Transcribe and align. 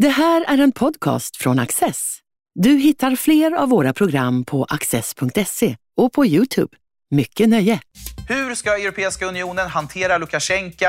Det 0.00 0.08
här 0.08 0.44
är 0.48 0.58
en 0.58 0.72
podcast 0.72 1.36
från 1.36 1.58
Access. 1.58 2.18
Du 2.54 2.70
hittar 2.70 3.16
fler 3.16 3.52
av 3.52 3.68
våra 3.68 3.92
program 3.92 4.44
på 4.44 4.64
access.se 4.64 5.76
och 5.96 6.12
på 6.12 6.26
Youtube. 6.26 6.76
Mycket 7.10 7.48
nöje! 7.48 7.80
Hur 8.28 8.54
ska 8.54 8.70
Europeiska 8.70 9.26
unionen 9.26 9.68
hantera 9.68 10.18
Lukasjenko, 10.18 10.86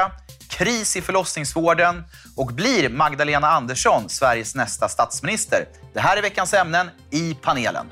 kris 0.49 0.97
i 0.97 1.01
förlossningsvården 1.01 2.03
och 2.37 2.47
blir 2.47 2.89
Magdalena 2.89 3.47
Andersson 3.47 4.09
Sveriges 4.09 4.55
nästa 4.55 4.89
statsminister? 4.89 5.65
Det 5.93 5.99
här 5.99 6.17
är 6.17 6.21
veckans 6.21 6.53
ämnen 6.53 6.89
i 7.11 7.33
panelen. 7.41 7.85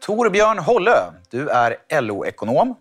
Torbjörn 0.00 0.58
Hollö, 0.58 0.96
du 1.30 1.48
är 1.48 2.00
LO-ekonom. 2.00 2.76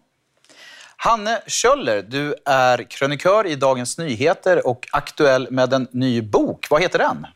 Hanne 1.07 1.41
Kjöller, 1.47 2.01
du 2.01 2.35
är 2.45 2.83
krönikör 2.89 3.47
i 3.47 3.55
Dagens 3.55 3.97
Nyheter 3.97 4.67
och 4.67 4.87
aktuell 4.91 5.47
med 5.51 5.73
en 5.73 5.87
ny 5.91 6.21
bok. 6.21 6.67
Vad 6.69 6.81
heter 6.81 6.99
den? 6.99 7.27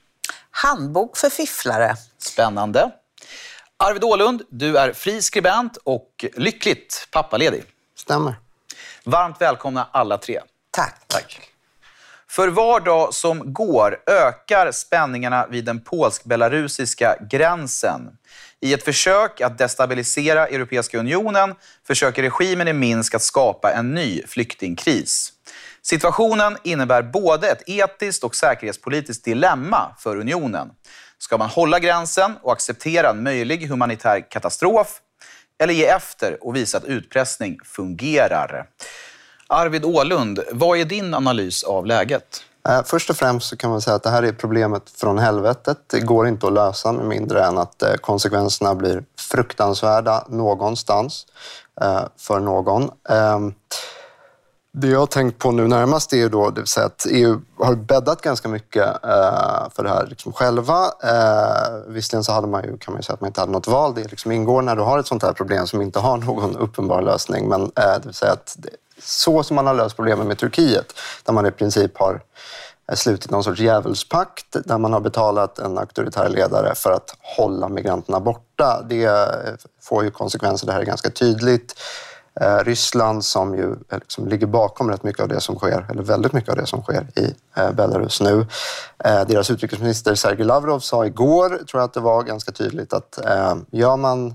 Handbok 0.52 1.18
för 1.18 1.30
fifflare. 1.30 1.96
Spännande. 2.18 2.92
Arvid 3.78 4.04
Ålund, 4.04 4.42
du 4.50 4.78
är 4.78 4.94
fri 4.94 5.22
skribent 5.22 5.78
och 5.84 6.26
lyckligt 6.34 7.08
pappaledig. 7.12 7.64
Stämmer. 7.96 8.36
Varmt 9.04 9.42
välkomna 9.42 9.88
alla 9.92 10.18
tre. 10.18 10.42
Tack. 10.72 10.96
Tack. 11.08 11.52
För 12.30 12.48
var 12.48 12.80
dag 12.80 13.14
som 13.14 13.54
går 13.54 13.98
ökar 14.08 14.72
spänningarna 14.72 15.48
vid 15.48 15.66
den 15.66 15.84
polsk-belarusiska 15.84 17.16
gränsen. 17.30 18.18
I 18.64 18.74
ett 18.74 18.84
försök 18.84 19.42
att 19.42 19.58
destabilisera 19.58 20.48
Europeiska 20.48 21.00
unionen 21.00 21.56
försöker 21.88 22.22
regimen 22.22 22.68
i 22.68 22.74
Minsk 22.74 23.16
att 23.16 23.22
skapa 23.22 23.72
en 23.72 23.94
ny 23.94 24.24
flyktingkris. 24.28 25.34
Situationen 25.82 26.58
innebär 26.64 27.02
både 27.02 27.48
ett 27.50 27.64
etiskt 27.66 28.24
och 28.24 28.36
säkerhetspolitiskt 28.36 29.26
dilemma 29.26 29.96
för 30.00 30.16
unionen. 30.16 30.70
Ska 31.18 31.38
man 31.38 31.50
hålla 31.50 31.80
gränsen 31.80 32.34
och 32.42 32.52
acceptera 32.52 33.10
en 33.10 33.24
möjlig 33.24 33.68
humanitär 33.68 34.32
katastrof 34.32 35.02
eller 35.60 35.74
ge 35.74 35.86
efter 35.86 36.38
och 36.42 36.56
visa 36.56 36.78
att 36.78 36.86
utpressning 36.86 37.58
fungerar? 37.66 38.66
Arvid 39.48 39.86
Ålund, 39.86 40.40
vad 40.52 40.78
är 40.78 40.86
din 40.86 41.14
analys 41.14 41.64
av 41.64 41.86
läget? 41.86 42.44
Eh, 42.70 42.82
först 42.86 43.10
och 43.10 43.16
främst 43.16 43.50
så 43.50 43.58
kan 43.58 43.70
man 43.70 43.82
säga 43.82 43.96
att 43.96 44.04
det 44.04 44.10
här 44.10 44.24
är 44.24 44.32
problemet 44.32 44.90
från 44.90 45.18
helvetet. 45.18 45.78
Det 45.88 46.00
går 46.00 46.28
inte 46.28 46.48
att 46.48 46.54
lösa 46.54 46.92
med 46.92 47.06
mindre 47.06 47.46
än 47.46 47.58
att 47.58 47.84
eh, 47.84 47.94
konsekvenserna 47.94 48.76
blir 48.76 49.04
fruktansvärda 49.32 50.26
någonstans 50.30 51.26
eh, 51.82 52.04
för 52.18 52.40
någon. 52.40 52.90
Ehm, 53.10 53.54
det 54.74 54.88
jag 54.88 55.00
har 55.00 55.06
tänkt 55.06 55.40
på 55.40 55.52
nu 55.52 55.68
närmast 55.68 56.14
är 56.14 56.18
ju 56.18 56.30
då, 56.30 56.50
det 56.50 56.62
vill 56.62 56.68
säga 56.68 56.86
att 56.86 57.08
EU 57.10 57.42
har 57.60 57.76
bäddat 57.76 58.22
ganska 58.22 58.48
mycket 58.48 58.86
för 59.72 59.84
det 59.84 59.90
här 59.90 60.08
liksom 60.08 60.34
själva. 60.34 60.92
Visserligen 61.88 62.24
så 62.24 62.32
hade 62.32 62.48
man 62.48 62.64
ju, 62.64 62.78
kan 62.78 62.94
man 62.94 63.00
ju 63.00 63.04
säga 63.04 63.14
att 63.14 63.22
man 63.22 63.28
inte 63.28 63.42
hade 63.42 63.52
något 63.52 63.68
val. 63.68 63.94
Det 63.96 64.12
liksom 64.12 64.32
ingår 64.32 64.62
när 64.62 64.76
du 64.76 64.82
har 64.82 65.00
ett 65.00 65.08
sånt 65.08 65.24
här 65.24 65.34
problem 65.34 65.68
som 65.68 65.82
inte 65.82 66.00
har 66.00 66.18
någon 66.18 66.58
uppenbar 66.58 67.02
lösning. 67.02 67.50
Men 67.50 67.72
det 67.76 68.02
vill 68.06 68.14
säga 68.14 68.32
att 68.32 68.58
så 69.04 69.44
som 69.44 69.56
man 69.56 69.68
har 69.68 69.74
löst 69.74 69.96
problemen 69.96 70.28
med 70.28 70.38
Turkiet, 70.38 70.94
där 71.24 71.34
man 71.34 71.46
i 71.46 71.52
princip 71.52 71.98
har 71.98 72.22
eh, 72.92 72.96
slutit 72.96 73.32
någon 73.32 73.44
sorts 73.44 73.60
djävulspakt 73.60 74.46
där 74.66 74.78
man 74.78 74.94
har 74.94 75.00
betalat 75.00 75.60
en 75.60 75.78
auktoritär 75.78 76.30
ledare 76.30 76.76
för 76.76 76.92
att 76.92 77.16
hålla 77.38 77.70
migranterna 77.70 78.20
borta. 78.20 78.86
Det 78.90 79.04
eh, 79.04 79.56
får 79.82 80.04
ju 80.04 80.12
konsekvenser, 80.12 80.68
det 80.68 80.74
här 80.74 80.80
är 80.80 80.86
ganska 80.86 81.10
tydligt. 81.10 81.76
Eh, 82.42 82.64
Ryssland 82.64 83.26
som 83.26 83.56
ju 83.56 83.72
eh, 83.72 84.00
liksom 84.00 84.28
ligger 84.28 84.48
bakom 84.48 84.90
rätt 84.90 85.04
mycket 85.04 85.22
av 85.22 85.28
det 85.28 85.42
som 85.42 85.56
sker, 85.56 85.86
eller 85.90 86.04
väldigt 86.04 86.34
mycket 86.34 86.50
av 86.50 86.56
det 86.56 86.66
som 86.66 86.82
sker 86.82 87.08
i 87.16 87.36
eh, 87.56 87.72
Belarus 87.72 88.22
nu. 88.22 88.46
Deras 89.28 89.52
utrikesminister 89.52 90.16
Sergej 90.16 90.46
Lavrov 90.46 90.80
sa 90.80 91.06
igår, 91.06 91.50
tror 91.50 91.82
jag 91.82 91.84
att 91.84 91.94
det 91.94 92.00
var, 92.00 92.24
ganska 92.24 92.52
tydligt 92.52 92.94
att 92.94 93.20
gör 93.72 93.98
man, 93.98 94.34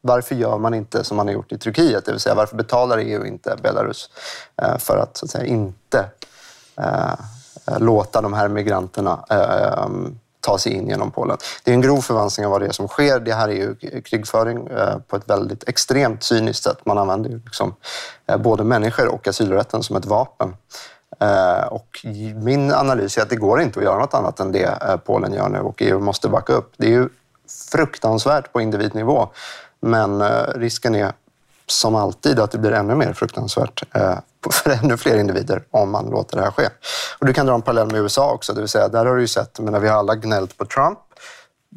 varför 0.00 0.34
gör 0.34 0.58
man 0.58 0.74
inte 0.74 1.04
som 1.04 1.16
man 1.16 1.26
har 1.26 1.34
gjort 1.34 1.52
i 1.52 1.58
Turkiet? 1.58 2.04
Det 2.04 2.10
vill 2.12 2.20
säga 2.20 2.34
varför 2.34 2.56
betalar 2.56 2.98
EU 2.98 3.24
inte 3.24 3.56
Belarus 3.62 4.10
för 4.78 4.96
att, 4.96 5.16
så 5.16 5.24
att 5.24 5.30
säga, 5.30 5.44
inte 5.44 6.04
låta 7.78 8.20
de 8.20 8.32
här 8.32 8.48
migranterna 8.48 9.24
ta 10.44 10.58
sig 10.58 10.72
in 10.72 10.88
genom 10.88 11.10
Polen. 11.10 11.36
Det 11.64 11.70
är 11.70 11.74
en 11.74 11.80
grov 11.80 12.00
förvanskning 12.00 12.46
av 12.46 12.52
vad 12.52 12.60
det 12.60 12.66
är 12.66 12.72
som 12.72 12.88
sker. 12.88 13.20
Det 13.20 13.34
här 13.34 13.48
är 13.48 13.52
ju 13.52 13.74
krigföring 14.00 14.66
eh, 14.66 14.98
på 14.98 15.16
ett 15.16 15.30
väldigt 15.30 15.68
extremt 15.68 16.22
cyniskt 16.22 16.64
sätt. 16.64 16.78
Man 16.86 16.98
använder 16.98 17.30
ju 17.30 17.40
liksom 17.44 17.74
eh, 18.26 18.36
både 18.36 18.64
människor 18.64 19.08
och 19.08 19.28
asylrätten 19.28 19.82
som 19.82 19.96
ett 19.96 20.06
vapen. 20.06 20.56
Eh, 21.20 21.66
och 21.66 22.06
min 22.34 22.72
analys 22.72 23.18
är 23.18 23.22
att 23.22 23.30
det 23.30 23.36
går 23.36 23.60
inte 23.60 23.78
att 23.78 23.84
göra 23.84 23.98
något 23.98 24.14
annat 24.14 24.40
än 24.40 24.52
det 24.52 24.98
Polen 25.04 25.32
gör 25.32 25.48
nu 25.48 25.58
och 25.58 25.82
EU 25.82 26.00
måste 26.00 26.28
backa 26.28 26.52
upp. 26.52 26.72
Det 26.76 26.86
är 26.86 26.90
ju 26.90 27.08
fruktansvärt 27.70 28.52
på 28.52 28.60
individnivå, 28.60 29.28
men 29.80 30.22
risken 30.54 30.94
är 30.94 31.12
som 31.66 31.94
alltid 31.94 32.40
att 32.40 32.50
det 32.50 32.58
blir 32.58 32.72
ännu 32.72 32.94
mer 32.94 33.12
fruktansvärt 33.12 33.82
eh, 33.94 34.18
för 34.50 34.70
ännu 34.70 34.96
fler 34.96 35.18
individer 35.18 35.62
om 35.70 35.90
man 35.90 36.10
låter 36.10 36.36
det 36.36 36.42
här 36.42 36.50
ske. 36.50 36.68
Och 37.18 37.26
du 37.26 37.32
kan 37.32 37.46
dra 37.46 37.54
en 37.54 37.62
parallell 37.62 37.92
med 37.92 38.00
USA 38.00 38.32
också, 38.32 38.52
det 38.52 38.60
vill 38.60 38.68
säga 38.68 38.88
där 38.88 39.06
har 39.06 39.14
du 39.14 39.20
ju 39.20 39.28
sett, 39.28 39.58
men 39.58 39.82
vi 39.82 39.88
har 39.88 39.98
alla 39.98 40.14
gnällt 40.14 40.58
på 40.58 40.64
Trump. 40.64 40.98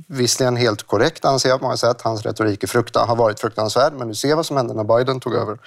Visserligen 0.07 0.55
helt 0.55 0.83
korrekt 0.83 1.25
anser 1.25 1.49
jag 1.49 1.59
på 1.59 1.65
många 1.65 1.77
sätt. 1.77 2.01
Hans 2.01 2.25
retorik 2.25 2.63
är 2.63 2.67
frukta, 2.67 2.99
har 2.99 3.15
varit 3.15 3.39
fruktansvärd, 3.39 3.93
men 3.93 4.07
du 4.07 4.15
ser 4.15 4.35
vad 4.35 4.45
som 4.45 4.57
hände 4.57 4.73
när 4.73 4.83
Biden 4.83 5.19
tog 5.19 5.35
över. 5.35 5.57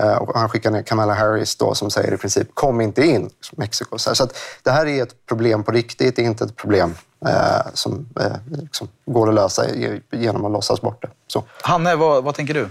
Eh, 0.00 0.14
och 0.14 0.38
han 0.38 0.48
skickar 0.48 0.70
ner 0.70 0.82
Kamala 0.82 1.14
Harris 1.14 1.56
då, 1.56 1.74
som 1.74 1.90
säger 1.90 2.14
i 2.14 2.16
princip 2.16 2.54
kom 2.54 2.80
inte 2.80 3.06
in, 3.06 3.30
Mexiko. 3.52 3.98
Så, 3.98 4.10
att 4.10 4.38
det 4.62 4.70
här 4.70 4.86
är 4.86 5.02
ett 5.02 5.26
problem 5.26 5.64
på 5.64 5.72
riktigt, 5.72 6.16
det 6.16 6.22
är 6.22 6.26
inte 6.26 6.44
ett 6.44 6.56
problem 6.56 6.94
eh, 7.26 7.66
som 7.74 8.08
eh, 8.20 8.32
liksom 8.46 8.88
går 9.06 9.28
att 9.28 9.34
lösa 9.34 9.64
genom 10.10 10.44
att 10.44 10.52
låtsas 10.52 10.80
bort 10.80 11.02
det. 11.02 11.10
Så. 11.26 11.44
Hanne, 11.62 11.96
vad, 11.96 12.24
vad 12.24 12.34
tänker 12.34 12.54
du? 12.54 12.68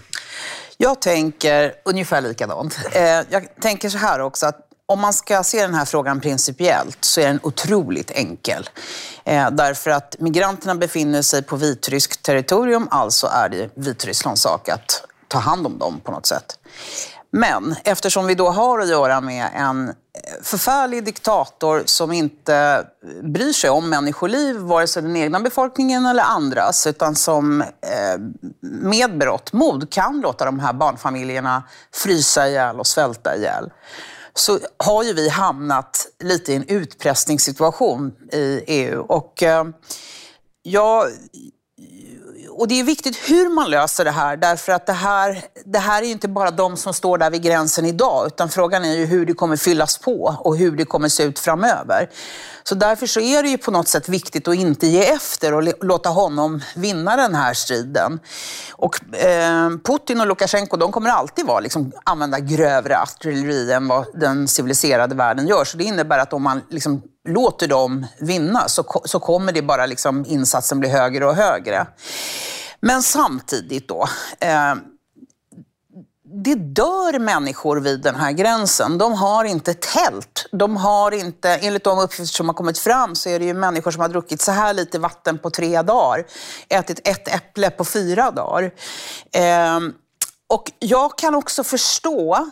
Jag 0.83 0.99
tänker 0.99 1.73
ungefär 1.85 2.21
likadant. 2.21 2.79
Eh, 2.91 3.01
jag 3.29 3.47
tänker 3.61 3.89
så 3.89 3.97
här 3.97 4.19
också 4.19 4.45
att 4.45 4.59
om 4.85 4.99
man 4.99 5.13
ska 5.13 5.43
se 5.43 5.61
den 5.61 5.73
här 5.73 5.85
frågan 5.85 6.21
principiellt 6.21 6.97
så 7.05 7.21
är 7.21 7.27
den 7.27 7.39
otroligt 7.43 8.11
enkel. 8.11 8.69
Eh, 9.23 9.51
därför 9.51 9.91
att 9.91 10.15
migranterna 10.19 10.75
befinner 10.75 11.21
sig 11.21 11.43
på 11.43 11.55
vitryskt 11.55 12.23
territorium, 12.23 12.87
alltså 12.91 13.27
är 13.27 13.49
det 13.49 13.69
Vitrysslands 13.75 14.41
sak 14.41 14.69
att 14.69 15.03
ta 15.27 15.39
hand 15.39 15.65
om 15.65 15.79
dem 15.79 16.01
på 16.03 16.11
något 16.11 16.25
sätt. 16.25 16.59
Men 17.31 17.75
eftersom 17.83 18.27
vi 18.27 18.35
då 18.35 18.49
har 18.49 18.79
att 18.79 18.89
göra 18.89 19.21
med 19.21 19.49
en 19.55 19.89
eh, 19.89 19.93
förfärlig 20.43 21.05
diktator 21.05 21.83
som 21.85 22.11
inte 22.11 22.85
bryr 23.23 23.53
sig 23.53 23.69
om 23.69 23.89
människoliv, 23.89 24.55
vare 24.55 24.87
sig 24.87 25.03
den 25.03 25.15
egna 25.15 25.39
befolkningen 25.39 26.05
eller 26.05 26.23
andras, 26.23 26.87
utan 26.87 27.15
som 27.15 27.61
eh, 27.61 27.67
med 28.61 29.17
berått 29.17 29.53
mod 29.53 29.89
kan 29.89 30.21
låta 30.21 30.45
de 30.45 30.59
här 30.59 30.73
barnfamiljerna 30.73 31.63
frysa 31.93 32.49
ihjäl 32.49 32.79
och 32.79 32.87
svälta 32.87 33.35
ihjäl 33.35 33.71
så 34.33 34.59
har 34.77 35.03
ju 35.03 35.13
vi 35.13 35.29
hamnat 35.29 36.07
lite 36.23 36.53
i 36.53 36.55
en 36.55 36.67
utpressningssituation 36.67 38.13
i 38.31 38.63
EU. 38.67 39.01
Och 39.01 39.43
eh, 39.43 39.65
jag 40.63 41.07
och 42.51 42.67
det 42.67 42.79
är 42.79 42.83
viktigt 42.83 43.17
hur 43.29 43.49
man 43.49 43.69
löser 43.69 44.05
det 44.05 44.11
här, 44.11 44.37
därför 44.37 44.71
att 44.71 44.85
det 44.85 44.93
här, 44.93 45.43
det 45.65 45.79
här 45.79 46.01
är 46.01 46.07
inte 46.07 46.27
bara 46.27 46.51
de 46.51 46.77
som 46.77 46.93
står 46.93 47.17
där 47.17 47.29
vid 47.29 47.41
gränsen 47.41 47.85
idag, 47.85 48.27
utan 48.27 48.49
frågan 48.49 48.85
är 48.85 48.93
ju 48.93 49.05
hur 49.05 49.25
det 49.25 49.33
kommer 49.33 49.57
fyllas 49.57 49.97
på 49.97 50.35
och 50.39 50.57
hur 50.57 50.71
det 50.71 50.85
kommer 50.85 51.09
se 51.09 51.23
ut 51.23 51.39
framöver. 51.39 52.09
Så 52.63 52.75
därför 52.75 53.07
så 53.07 53.19
är 53.19 53.43
det 53.43 53.49
ju 53.49 53.57
på 53.57 53.71
något 53.71 53.87
sätt 53.87 54.09
viktigt 54.09 54.47
att 54.47 54.55
inte 54.55 54.87
ge 54.87 55.05
efter 55.05 55.53
och 55.53 55.85
låta 55.85 56.09
honom 56.09 56.61
vinna 56.75 57.15
den 57.15 57.35
här 57.35 57.53
striden. 57.53 58.19
Och 58.71 59.15
eh, 59.15 59.69
Putin 59.83 60.21
och 60.21 60.27
Lukasjenko, 60.27 60.77
de 60.77 60.91
kommer 60.91 61.09
alltid 61.09 61.45
vara, 61.45 61.59
liksom, 61.59 61.91
använda 62.03 62.39
grövre 62.39 62.99
artilleri 62.99 63.71
än 63.71 63.87
vad 63.87 64.05
den 64.13 64.47
civiliserade 64.47 65.15
världen 65.15 65.47
gör. 65.47 65.63
Så 65.63 65.77
det 65.77 65.83
innebär 65.83 66.19
att 66.19 66.33
om 66.33 66.43
man 66.43 66.61
liksom 66.69 67.01
låter 67.27 67.67
dem 67.67 68.05
vinna 68.19 68.67
så, 68.67 69.01
så 69.05 69.19
kommer 69.19 69.51
det 69.51 69.61
bara 69.61 69.85
liksom 69.85 70.25
insatsen 70.27 70.79
bli 70.79 70.89
högre 70.89 71.25
och 71.25 71.35
högre. 71.35 71.87
Men 72.79 73.03
samtidigt 73.03 73.87
då, 73.87 74.07
eh, 74.39 74.75
det 76.43 76.55
dör 76.55 77.19
människor 77.19 77.79
vid 77.79 78.01
den 78.01 78.15
här 78.15 78.31
gränsen. 78.31 78.97
De 78.97 79.13
har 79.13 79.43
inte 79.43 79.73
tält. 79.73 80.45
De 80.51 80.77
har 80.77 81.11
inte, 81.11 81.49
enligt 81.49 81.83
de 81.83 81.99
uppgifter 81.99 82.35
som 82.35 82.49
har 82.49 82.53
kommit 82.53 82.77
fram 82.77 83.15
så 83.15 83.29
är 83.29 83.39
det 83.39 83.45
ju 83.45 83.53
människor 83.53 83.91
som 83.91 84.01
har 84.01 84.09
druckit 84.09 84.41
så 84.41 84.51
här 84.51 84.73
lite 84.73 84.99
vatten 84.99 85.37
på 85.37 85.49
tre 85.49 85.81
dagar. 85.81 86.25
Ätit 86.69 87.07
ett 87.07 87.27
äpple 87.27 87.69
på 87.69 87.85
fyra 87.85 88.31
dagar. 88.31 88.71
Eh, 89.33 89.79
och 90.51 90.71
jag 90.79 91.17
kan 91.17 91.35
också 91.35 91.63
förstå, 91.63 92.47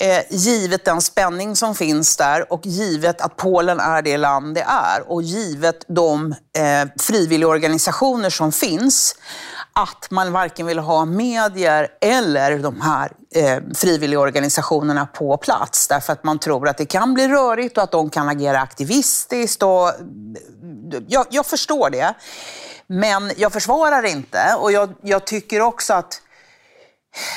eh, 0.00 0.20
givet 0.30 0.84
den 0.84 1.00
spänning 1.00 1.56
som 1.56 1.74
finns 1.74 2.16
där 2.16 2.52
och 2.52 2.66
givet 2.66 3.20
att 3.20 3.36
Polen 3.36 3.80
är 3.80 4.02
det 4.02 4.16
land 4.16 4.54
det 4.54 4.60
är 4.68 5.10
och 5.10 5.22
givet 5.22 5.84
de 5.88 6.32
eh, 6.32 6.88
frivilligorganisationer 7.00 8.30
som 8.30 8.52
finns, 8.52 9.16
att 9.72 10.10
man 10.10 10.32
varken 10.32 10.66
vill 10.66 10.78
ha 10.78 11.04
medier 11.04 11.88
eller 12.00 12.58
de 12.58 12.80
här 12.80 13.12
eh, 13.34 13.58
frivilligorganisationerna 13.74 15.06
på 15.06 15.36
plats. 15.36 15.88
Därför 15.88 16.12
att 16.12 16.24
man 16.24 16.38
tror 16.38 16.68
att 16.68 16.78
det 16.78 16.86
kan 16.86 17.14
bli 17.14 17.28
rörigt 17.28 17.76
och 17.76 17.84
att 17.84 17.92
de 17.92 18.10
kan 18.10 18.28
agera 18.28 18.60
aktivistiskt. 18.60 19.62
Och, 19.62 19.88
eh, 19.88 19.94
jag, 21.06 21.26
jag 21.30 21.46
förstår 21.46 21.90
det. 21.90 22.14
Men 22.86 23.32
jag 23.36 23.52
försvarar 23.52 24.02
inte 24.02 24.54
och 24.58 24.72
jag, 24.72 24.94
jag 25.02 25.26
tycker 25.26 25.60
också 25.60 25.94
att 25.94 26.20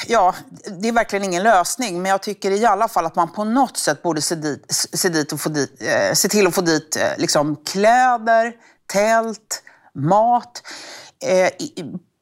Ja, 0.08 0.36
det 0.82 0.88
är 0.88 0.92
verkligen 0.92 1.24
ingen 1.24 1.44
lösning, 1.44 2.02
men 2.02 2.12
jag 2.12 2.22
tycker 2.22 2.52
i 2.52 2.66
alla 2.66 2.88
fall 2.88 3.06
att 3.06 3.16
man 3.16 3.32
på 3.32 3.44
något 3.44 3.78
sätt 3.78 4.04
borde 4.04 4.22
se, 4.22 4.36
dit, 4.36 4.66
se, 4.94 5.10
dit 5.10 5.34
och 5.34 5.42
få 5.42 5.50
dit, 5.50 5.82
eh, 5.82 6.14
se 6.14 6.30
till 6.30 6.48
att 6.48 6.56
få 6.56 6.62
dit 6.62 6.96
eh, 6.96 7.18
liksom, 7.18 7.56
kläder, 7.56 8.54
tält, 8.88 9.64
mat. 9.94 10.64
Eh, 11.24 11.50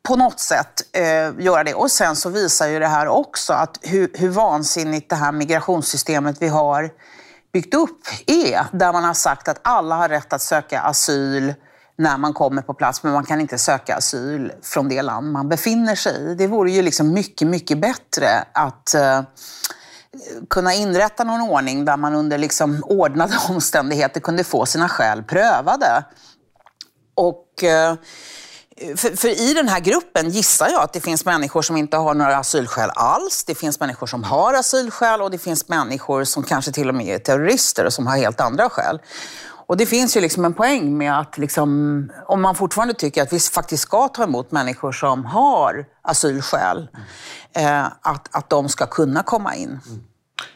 på 0.07 0.15
något 0.15 0.39
sätt 0.39 0.81
eh, 0.91 1.43
göra 1.45 1.63
det. 1.63 1.73
Och 1.73 1.91
sen 1.91 2.15
så 2.15 2.29
visar 2.29 2.67
ju 2.67 2.79
det 2.79 2.87
här 2.87 3.07
också 3.07 3.53
att 3.53 3.77
hur, 3.81 4.11
hur 4.13 4.29
vansinnigt 4.29 5.09
det 5.09 5.15
här 5.15 5.31
migrationssystemet 5.31 6.41
vi 6.41 6.47
har 6.47 6.89
byggt 7.53 7.73
upp 7.73 7.99
är. 8.27 8.65
Där 8.71 8.93
man 8.93 9.03
har 9.03 9.13
sagt 9.13 9.47
att 9.47 9.59
alla 9.61 9.95
har 9.95 10.09
rätt 10.09 10.33
att 10.33 10.41
söka 10.41 10.81
asyl 10.81 11.53
när 11.97 12.17
man 12.17 12.33
kommer 12.33 12.61
på 12.61 12.73
plats, 12.73 13.03
men 13.03 13.13
man 13.13 13.25
kan 13.25 13.41
inte 13.41 13.57
söka 13.57 13.95
asyl 13.95 14.51
från 14.61 14.89
det 14.89 15.01
land 15.01 15.31
man 15.31 15.49
befinner 15.49 15.95
sig 15.95 16.31
i. 16.31 16.35
Det 16.35 16.47
vore 16.47 16.71
ju 16.71 16.81
liksom 16.81 17.13
mycket, 17.13 17.47
mycket 17.47 17.77
bättre 17.77 18.27
att 18.53 18.93
eh, 18.93 19.21
kunna 20.49 20.73
inrätta 20.73 21.23
någon 21.23 21.41
ordning 21.41 21.85
där 21.85 21.97
man 21.97 22.15
under 22.15 22.37
liksom 22.37 22.83
ordnade 22.83 23.33
omständigheter 23.49 24.19
kunde 24.19 24.43
få 24.43 24.65
sina 24.65 24.89
skäl 24.89 25.23
prövade. 25.23 26.05
Och... 27.15 27.63
Eh, 27.63 27.95
för, 28.95 29.17
för, 29.17 29.41
i 29.49 29.53
den 29.53 29.67
här 29.67 29.79
gruppen 29.79 30.29
gissar 30.29 30.69
jag 30.69 30.81
att 30.81 30.93
det 30.93 31.01
finns 31.01 31.25
människor 31.25 31.61
som 31.61 31.77
inte 31.77 31.97
har 31.97 32.13
några 32.13 32.37
asylskäl 32.37 32.89
alls. 32.95 33.43
Det 33.43 33.55
finns 33.55 33.79
människor 33.79 34.07
som 34.07 34.23
har 34.23 34.53
asylskäl 34.53 35.21
och 35.21 35.31
det 35.31 35.37
finns 35.37 35.67
människor 35.67 36.23
som 36.23 36.43
kanske 36.43 36.71
till 36.71 36.89
och 36.89 36.95
med 36.95 37.15
är 37.15 37.19
terrorister 37.19 37.85
och 37.85 37.93
som 37.93 38.07
har 38.07 38.17
helt 38.17 38.41
andra 38.41 38.69
skäl. 38.69 38.99
Och 39.67 39.77
det 39.77 39.85
finns 39.85 40.17
ju 40.17 40.21
liksom 40.21 40.45
en 40.45 40.53
poäng 40.53 40.97
med 40.97 41.19
att 41.19 41.37
liksom, 41.37 42.11
om 42.27 42.41
man 42.41 42.55
fortfarande 42.55 42.93
tycker 42.93 43.21
att 43.21 43.33
vi 43.33 43.39
faktiskt 43.39 43.83
ska 43.83 44.07
ta 44.07 44.23
emot 44.23 44.51
människor 44.51 44.91
som 44.91 45.25
har 45.25 45.85
asylskäl, 46.01 46.87
mm. 47.55 47.67
eh, 47.67 47.91
att, 48.01 48.35
att 48.35 48.49
de 48.49 48.69
ska 48.69 48.85
kunna 48.85 49.23
komma 49.23 49.55
in. 49.55 49.69
Mm. 49.69 50.03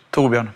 Torbjörn? 0.10 0.50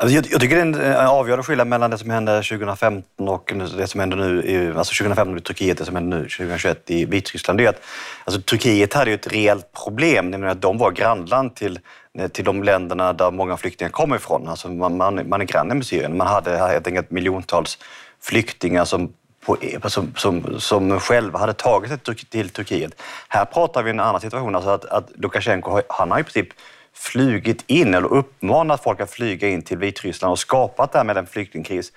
Alltså 0.00 0.14
jag, 0.14 0.26
jag, 0.30 0.40
tycker 0.40 0.56
det 0.56 0.62
är 0.62 0.66
en 0.66 0.92
eh, 0.92 1.10
avgörande 1.10 1.42
skillnad 1.42 1.66
mellan 1.66 1.90
det 1.90 1.98
som 1.98 2.10
hände 2.10 2.42
2015 2.42 3.28
och 3.28 3.52
det 3.76 3.86
som 3.86 4.00
händer 4.00 4.16
nu, 4.16 4.42
i, 4.42 4.78
alltså 4.78 5.04
2015 5.04 5.38
i 5.38 5.40
Turkiet, 5.40 5.80
och 5.80 5.80
det 5.80 5.86
som 5.86 5.94
händer 5.94 6.18
nu 6.18 6.22
2021 6.22 6.90
i 6.90 7.04
Vitryssland. 7.04 7.58
Det 7.58 7.64
är 7.64 7.68
att, 7.68 7.82
alltså 8.24 8.40
Turkiet 8.40 8.94
hade 8.94 9.10
ju 9.10 9.14
ett 9.14 9.32
reellt 9.32 9.72
problem, 9.84 10.30
nämligen 10.30 10.52
att 10.52 10.62
de 10.62 10.78
var 10.78 10.90
grannland 10.90 11.56
till, 11.56 11.78
eh, 12.18 12.28
till 12.28 12.44
de 12.44 12.62
länderna 12.62 13.12
där 13.12 13.30
många 13.30 13.56
flyktingar 13.56 13.90
kommer 13.90 14.16
ifrån. 14.16 14.48
Alltså 14.48 14.68
man, 14.68 14.96
man, 14.96 15.28
man 15.28 15.40
är 15.40 15.44
granne 15.44 15.74
med 15.74 15.86
Syrien. 15.86 16.16
Man 16.16 16.26
hade 16.26 16.58
helt 16.58 16.86
enkelt 16.86 17.10
miljontals 17.10 17.78
flyktingar 18.20 18.84
som 18.84 19.12
e- 19.60 19.78
på, 19.80 19.90
som, 19.90 20.12
som, 20.16 20.60
som 20.60 21.00
själva 21.00 21.38
hade 21.38 21.52
tagit 21.52 21.90
sig 21.90 21.98
till 22.30 22.48
Turkiet. 22.48 23.02
Här 23.28 23.44
pratar 23.44 23.82
vi 23.82 23.90
om 23.90 23.98
en 23.98 24.06
annan 24.06 24.20
situation, 24.20 24.54
alltså 24.54 24.70
att, 24.70 24.84
att 24.84 25.10
Lukasjenko 25.14 25.80
han 25.88 26.10
har 26.10 26.20
i 26.20 26.22
princip 26.22 26.48
flugit 26.98 27.64
in 27.66 27.94
eller 27.94 28.08
uppmanat 28.12 28.82
folk 28.82 29.00
att 29.00 29.10
flyga 29.10 29.48
in 29.48 29.62
till 29.62 29.78
Vitryssland 29.78 30.32
och 30.32 30.38
skapat 30.38 30.92
därmed 30.92 31.16
en 31.16 31.26
flyktingkris. 31.26 31.92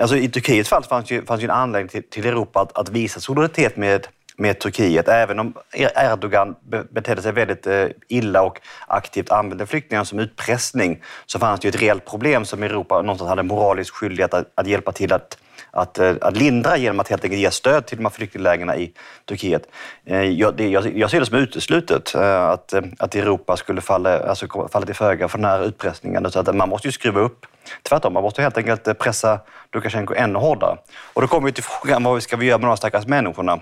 Alltså, 0.00 0.16
I 0.16 0.28
Turkiets 0.28 0.68
fall 0.68 0.84
fanns 0.84 1.10
ju, 1.10 1.24
fanns 1.24 1.42
ju 1.42 1.44
en 1.44 1.50
anledning 1.50 1.88
till, 1.88 2.02
till 2.10 2.26
Europa 2.26 2.60
att, 2.60 2.78
att, 2.78 2.88
visa 2.88 3.20
solidaritet 3.20 3.76
med, 3.76 4.06
med 4.36 4.58
Turkiet. 4.58 5.08
Även 5.08 5.38
om 5.38 5.54
e- 5.72 5.88
Erdogan 5.96 6.54
betedde 6.90 7.22
sig 7.22 7.32
väldigt 7.32 7.66
eh, 7.66 7.86
illa 8.08 8.42
och 8.42 8.60
aktivt 8.86 9.30
använde 9.30 9.66
flyktingarna 9.66 10.04
som 10.04 10.18
utpressning 10.18 11.02
så 11.26 11.38
fanns 11.38 11.60
det 11.60 11.68
ju 11.68 11.70
ett 11.70 11.82
reellt 11.82 12.04
problem 12.04 12.44
som 12.44 12.62
Europa 12.62 13.02
någonstans 13.02 13.28
hade 13.28 13.42
moralisk 13.42 13.94
skyldighet 13.94 14.34
att, 14.34 14.52
att 14.54 14.66
hjälpa 14.66 14.92
till 14.92 15.12
att 15.12 15.38
att, 15.76 15.98
eh, 15.98 16.14
att 16.20 16.36
lindra 16.36 16.76
genom 16.76 17.00
att 17.00 17.08
helt 17.08 17.24
enkelt 17.24 17.40
ge 17.40 17.50
stöd 17.50 17.86
till 17.86 17.96
de 17.96 18.04
här 18.04 18.10
flyktinglägren 18.10 18.70
i 18.70 18.92
Turkiet. 19.28 19.62
Eh, 20.04 20.22
jag, 20.22 20.56
det, 20.56 20.68
jag, 20.68 20.96
jag 20.96 21.10
ser 21.10 21.20
det 21.20 21.26
som 21.26 21.36
uteslutet 21.36 22.14
eh, 22.14 22.44
att, 22.48 22.74
att 22.98 23.14
Europa 23.14 23.56
skulle 23.56 23.80
falla, 23.80 24.18
alltså, 24.18 24.68
falla 24.72 24.86
till 24.86 24.94
föga 24.94 25.28
för 25.28 25.38
den 25.38 25.44
här 25.44 25.64
utpressningen. 25.64 26.30
Så 26.30 26.38
att 26.38 26.56
man 26.56 26.68
måste 26.68 26.88
ju 26.88 26.92
skruva 26.92 27.20
upp. 27.20 27.46
Tvärtom, 27.82 28.12
man 28.12 28.22
måste 28.22 28.42
helt 28.42 28.58
enkelt 28.58 28.98
pressa 28.98 29.40
Lukasjenko 29.72 30.14
ännu 30.14 30.38
hårdare. 30.38 30.78
Och 31.14 31.22
då 31.22 31.28
kommer 31.28 31.46
vi 31.46 31.52
till 31.52 31.64
frågan 31.64 32.04
vad 32.04 32.22
ska 32.22 32.36
vi 32.36 32.46
göra 32.46 32.58
med 32.58 32.64
de 32.64 32.68
här 32.68 32.76
stackars 32.76 33.06
människorna. 33.06 33.60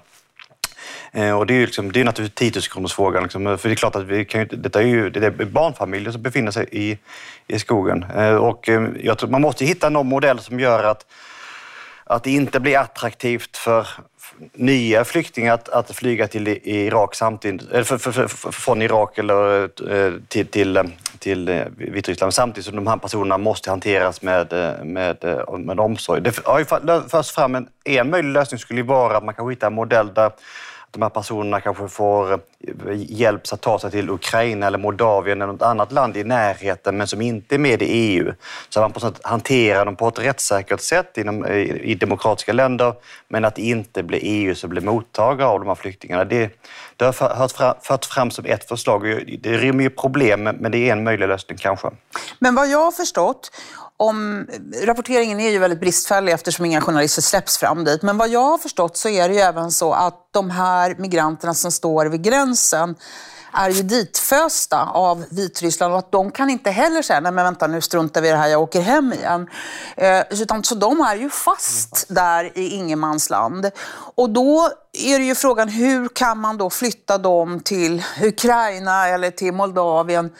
Och 1.37 1.47
det 1.47 1.55
är, 1.55 1.59
ju 1.59 1.67
liksom, 1.67 1.93
det 1.93 2.01
är 2.01 2.05
naturligtvis 2.05 2.53
10 2.53 2.81
000 2.81 2.89
frågan. 2.89 3.23
Liksom. 3.23 3.59
För 3.59 3.69
det 3.69 3.73
är 3.73 3.77
klart 3.77 3.97
att 3.97 4.03
vi 4.03 4.25
kan 4.25 4.41
ju, 4.41 4.47
detta 4.47 4.83
är 4.83 4.87
ju 4.87 5.11
det 5.11 5.27
är 5.27 5.31
barnfamiljer 5.45 6.13
som 6.13 6.23
befinner 6.23 6.51
sig 6.51 6.69
i, 6.73 6.99
i 7.47 7.59
skogen. 7.59 8.05
Och 8.41 8.69
jag 9.03 9.19
tror 9.19 9.31
man 9.31 9.41
måste 9.41 9.65
hitta 9.65 9.89
någon 9.89 10.07
modell 10.07 10.39
som 10.39 10.61
gör 10.61 10.85
att 10.85 11.07
att 12.05 12.25
det 12.25 12.31
inte 12.31 12.61
blir 12.61 12.79
attraktivt 12.79 13.57
för 13.57 13.89
nya 14.53 15.05
flyktingar 15.05 15.55
att, 15.55 15.69
att 15.69 15.97
flyga 15.97 16.27
till 16.27 16.49
Irak 16.49 17.15
samtidigt, 17.15 17.71
eller 17.71 17.85
för, 17.85 17.99
för, 17.99 18.13
för, 18.13 18.53
från 18.53 18.83
Irak 18.83 19.19
eller 19.19 19.63
eh, 19.63 20.13
till, 20.29 20.47
till, 20.47 20.77
eh, 20.77 20.85
till 21.19 21.49
eh, 21.49 21.65
Vitryssland 21.77 22.35
samtidigt 22.35 22.67
som 22.67 22.77
de 22.77 22.87
här 22.87 22.97
personerna 22.97 23.39
måste 23.39 23.71
hanteras 23.71 24.23
med, 24.23 24.53
med, 24.85 25.17
med 25.59 25.81
omsorg. 25.81 26.21
Det 26.21 26.45
har 26.45 26.59
ju 26.59 26.65
förts 27.09 27.31
fram 27.31 27.55
en, 27.55 27.69
en 27.85 28.11
möjlig 28.11 28.33
lösning 28.33 28.59
skulle 28.59 28.83
vara 28.83 29.17
att 29.17 29.25
man 29.25 29.35
kan 29.35 29.51
hitta 29.51 29.67
en 29.67 29.75
modell 29.75 30.15
där 30.15 30.31
de 30.95 31.03
här 31.03 31.11
personerna 31.11 31.61
kanske 31.61 31.89
får 31.89 32.33
eh, 32.33 32.39
hjälp 32.93 33.43
att 33.53 33.61
ta 33.61 33.79
sig 33.79 33.91
till 33.91 34.11
Ukraina 34.11 34.67
eller 34.67 34.79
Moldavien 34.79 35.43
eller 35.43 35.53
något 35.53 35.63
annat 35.63 35.93
land 35.93 36.17
i 36.17 36.25
närheten 36.25 36.97
men 36.97 37.07
som 37.07 37.21
inte 37.21 37.55
är 37.55 37.59
med 37.59 37.83
i 37.83 37.87
EU. 37.87 38.33
Så 38.69 38.81
man 38.81 38.93
på 38.93 39.01
sätt 39.01 39.21
hanterar 39.23 39.85
dem 39.85 39.97
på 39.97 40.09
ett 40.09 40.19
rättssäkert 40.19 40.81
sätt 40.81 41.19
inom, 41.19 41.45
eh, 41.45 41.57
i 41.61 41.95
demokratiska 41.95 42.53
länder 42.53 42.95
men 43.29 43.45
att 43.45 43.55
det 43.55 43.63
inte 43.63 44.03
blir 44.03 44.21
EU 44.23 44.55
som 44.55 44.71
blir 44.71 44.83
mottagare 44.83 45.49
av 45.49 45.61
de 45.61 45.69
här 45.69 45.75
flyktingarna. 45.75 46.25
Det, 46.25 46.51
det 46.97 47.05
har 47.05 47.83
fört 47.85 48.05
fram 48.05 48.31
som 48.31 48.45
ett 48.45 48.69
förslag. 48.69 49.03
Det 49.41 49.57
rymmer 49.57 49.85
ju 49.85 49.91
problem 49.91 50.43
men 50.43 50.73
det 50.73 50.79
är 50.79 50.93
en 50.93 51.05
möjlig 51.05 51.29
lösning 51.29 51.59
kanske. 51.59 51.91
Men 52.39 52.55
vad 52.55 52.69
jag 52.69 52.79
har 52.79 52.93
förstått 52.93 53.51
om, 53.97 54.47
rapporteringen 54.83 55.41
är 55.41 55.51
ju 55.51 55.59
väldigt 55.59 55.81
bristfällig 55.81 56.33
eftersom 56.33 56.65
inga 56.65 56.81
journalister 56.81 57.23
släpps 57.23 57.59
fram 57.59 57.85
dit. 57.85 58.03
Men 58.03 58.19
vad 58.19 58.29
jag 58.29 58.41
har 58.41 58.59
förstått 58.59 58.97
så 58.97 59.09
är 59.09 59.29
det 59.29 59.35
ju 59.35 59.41
även 59.41 59.73
så 59.73 59.93
att 59.93 60.29
de 60.31 60.51
här 60.51 60.95
migranterna 60.99 61.55
som 61.55 61.73
står 61.73 62.07
vid 62.07 62.23
gränsen 62.23 62.95
är 63.53 63.71
ju 63.71 63.83
ditfösta 63.83 64.85
av 64.85 65.25
Vitryssland 65.31 65.93
och 65.93 65.99
att 65.99 66.13
de 66.13 66.31
kan 66.31 66.51
inte 66.51 66.71
heller 66.71 67.03
säga, 67.03 67.21
nej 67.21 67.33
men 67.33 67.45
vänta 67.45 67.67
nu 67.67 67.81
struntar 67.81 68.21
vi 68.21 68.29
i 68.29 68.31
det 68.31 68.37
här, 68.37 68.49
jag 68.49 68.63
åker 68.63 68.81
hem 68.81 69.13
igen. 69.13 69.49
Eh, 69.97 70.23
utan, 70.31 70.65
så 70.65 70.75
de 70.75 71.01
är 71.01 71.17
ju 71.17 71.31
fast 71.31 72.07
där 72.09 72.59
i 72.59 72.69
ingenmansland. 72.69 73.71
Och 74.15 74.31
då 74.31 74.71
är 74.93 75.19
det 75.19 75.25
ju 75.25 75.35
frågan, 75.35 75.69
hur 75.69 76.09
kan 76.09 76.39
man 76.39 76.57
då 76.57 76.71
flytta 76.71 77.19
dem 77.19 77.61
till 77.61 78.03
Ukraina 78.23 79.09
eller 79.09 79.31
till 79.31 79.53
Moldavien 79.53 80.31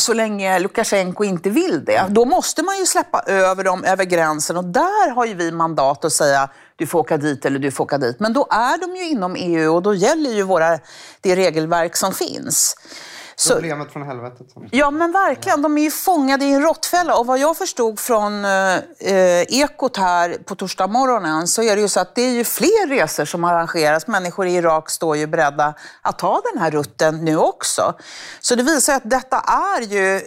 så 0.00 0.12
länge 0.12 0.58
Lukasjenko 0.58 1.24
inte 1.24 1.50
vill 1.50 1.84
det. 1.84 2.04
Då 2.08 2.24
måste 2.24 2.62
man 2.62 2.78
ju 2.78 2.86
släppa 2.86 3.22
över 3.26 3.64
dem 3.64 3.84
över 3.84 4.04
gränsen 4.04 4.56
och 4.56 4.64
där 4.64 5.10
har 5.10 5.26
ju 5.26 5.34
vi 5.34 5.52
mandat 5.52 6.04
att 6.04 6.12
säga 6.12 6.48
du 6.76 6.86
får 6.86 6.98
åka 6.98 7.16
dit 7.16 7.44
eller 7.44 7.58
du 7.58 7.70
får 7.70 7.84
åka 7.84 7.98
dit. 7.98 8.20
Men 8.20 8.32
då 8.32 8.46
är 8.50 8.78
de 8.78 8.96
ju 8.96 9.08
inom 9.08 9.36
EU 9.36 9.74
och 9.74 9.82
då 9.82 9.94
gäller 9.94 10.30
ju 10.30 10.42
våra, 10.42 10.78
det 11.20 11.36
regelverk 11.36 11.96
som 11.96 12.12
finns. 12.12 12.76
Problemet 13.50 13.92
från 13.92 14.02
helvetet. 14.02 14.46
Ja, 14.70 14.90
men 14.90 15.12
verkligen. 15.12 15.62
De 15.62 15.78
är 15.78 15.82
ju 15.82 15.90
fångade 15.90 16.44
i 16.44 16.52
en 16.52 16.62
råttfälla. 16.62 17.16
Och 17.16 17.26
vad 17.26 17.38
jag 17.38 17.56
förstod 17.56 18.00
från 18.00 18.44
eh, 18.44 18.80
Ekot 19.48 19.96
här 19.96 20.38
på 20.44 20.54
torsdag 20.54 20.86
morgonen 20.86 21.48
så 21.48 21.62
är 21.62 21.76
det 21.76 21.82
ju 21.82 21.88
så 21.88 22.00
att 22.00 22.14
det 22.14 22.22
är 22.22 22.32
ju 22.32 22.44
fler 22.44 22.88
resor 22.88 23.24
som 23.24 23.44
arrangeras. 23.44 24.06
Människor 24.06 24.46
i 24.46 24.54
Irak 24.54 24.90
står 24.90 25.16
ju 25.16 25.26
beredda 25.26 25.74
att 26.02 26.18
ta 26.18 26.42
den 26.52 26.62
här 26.62 26.70
rutten 26.70 27.24
nu 27.24 27.36
också. 27.36 27.94
Så 28.40 28.54
det 28.54 28.62
visar 28.62 28.94
att 28.94 29.10
detta 29.10 29.38
är 29.76 29.82
ju 29.82 30.20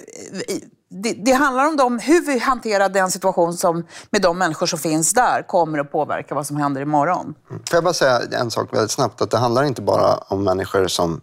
det, 1.03 1.13
det, 1.13 1.31
handlar 1.31 1.65
om 1.65 1.77
dem, 1.77 1.99
hur 1.99 2.25
vi 2.25 2.39
hanterar 2.39 2.89
den 2.89 3.11
situation 3.11 3.53
som 3.53 3.87
med 4.09 4.21
de 4.21 4.37
människor 4.37 4.65
som 4.65 4.79
finns 4.79 5.13
där 5.13 5.47
kommer 5.47 5.79
att 5.79 5.91
påverka 5.91 6.35
vad 6.35 6.47
som 6.47 6.57
händer 6.57 6.81
imorgon. 6.81 7.35
Mm. 7.49 7.61
Får 7.69 7.77
jag 7.77 7.83
bara 7.83 7.93
säga 7.93 8.21
en 8.31 8.51
sak 8.51 8.73
väldigt 8.73 8.91
snabbt? 8.91 9.21
Att 9.21 9.31
det 9.31 9.37
handlar 9.37 9.63
inte 9.63 9.81
bara 9.81 10.15
om 10.15 10.43
människor 10.43 10.87
som 10.87 11.21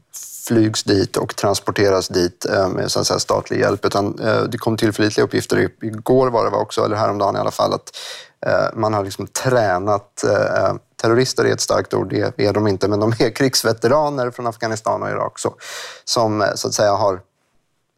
flygs 0.49 0.83
dit 0.83 1.17
och 1.17 1.37
transporteras 1.37 2.09
dit 2.09 2.47
eh, 2.47 2.69
med 2.69 2.91
så 2.91 3.01
att 3.01 3.07
säga, 3.07 3.19
statlig 3.19 3.61
hjälp. 3.61 3.85
Utan 3.85 4.19
eh, 4.19 4.43
det 4.43 4.59
kom 4.59 4.77
tillförlitliga 4.77 5.25
uppgifter, 5.25 5.69
igår 5.83 6.31
var 6.31 6.51
det 6.51 6.57
också, 6.57 6.85
eller 6.85 6.97
häromdagen 6.97 7.37
i 7.37 7.39
alla 7.39 7.51
fall, 7.51 7.73
att 7.73 7.97
eh, 8.47 8.75
man 8.75 8.95
har 8.95 9.05
liksom 9.05 9.27
tränat 9.27 10.25
terrorister 11.03 11.45
är 11.45 11.53
ett 11.53 11.61
starkt 11.61 11.95
ord, 11.95 12.11
det 12.11 12.47
är 12.47 12.53
de 12.53 12.67
inte, 12.67 12.89
men 12.89 13.01
de 13.01 13.13
är 13.19 13.31
krigsveteraner 13.35 14.31
från 14.31 14.47
Afghanistan 14.47 15.03
och 15.03 15.09
Irak 15.09 15.39
så, 15.39 15.55
som 16.05 16.45
så 16.55 16.69
att 16.69 16.75
säga 16.75 16.93
har 16.93 17.21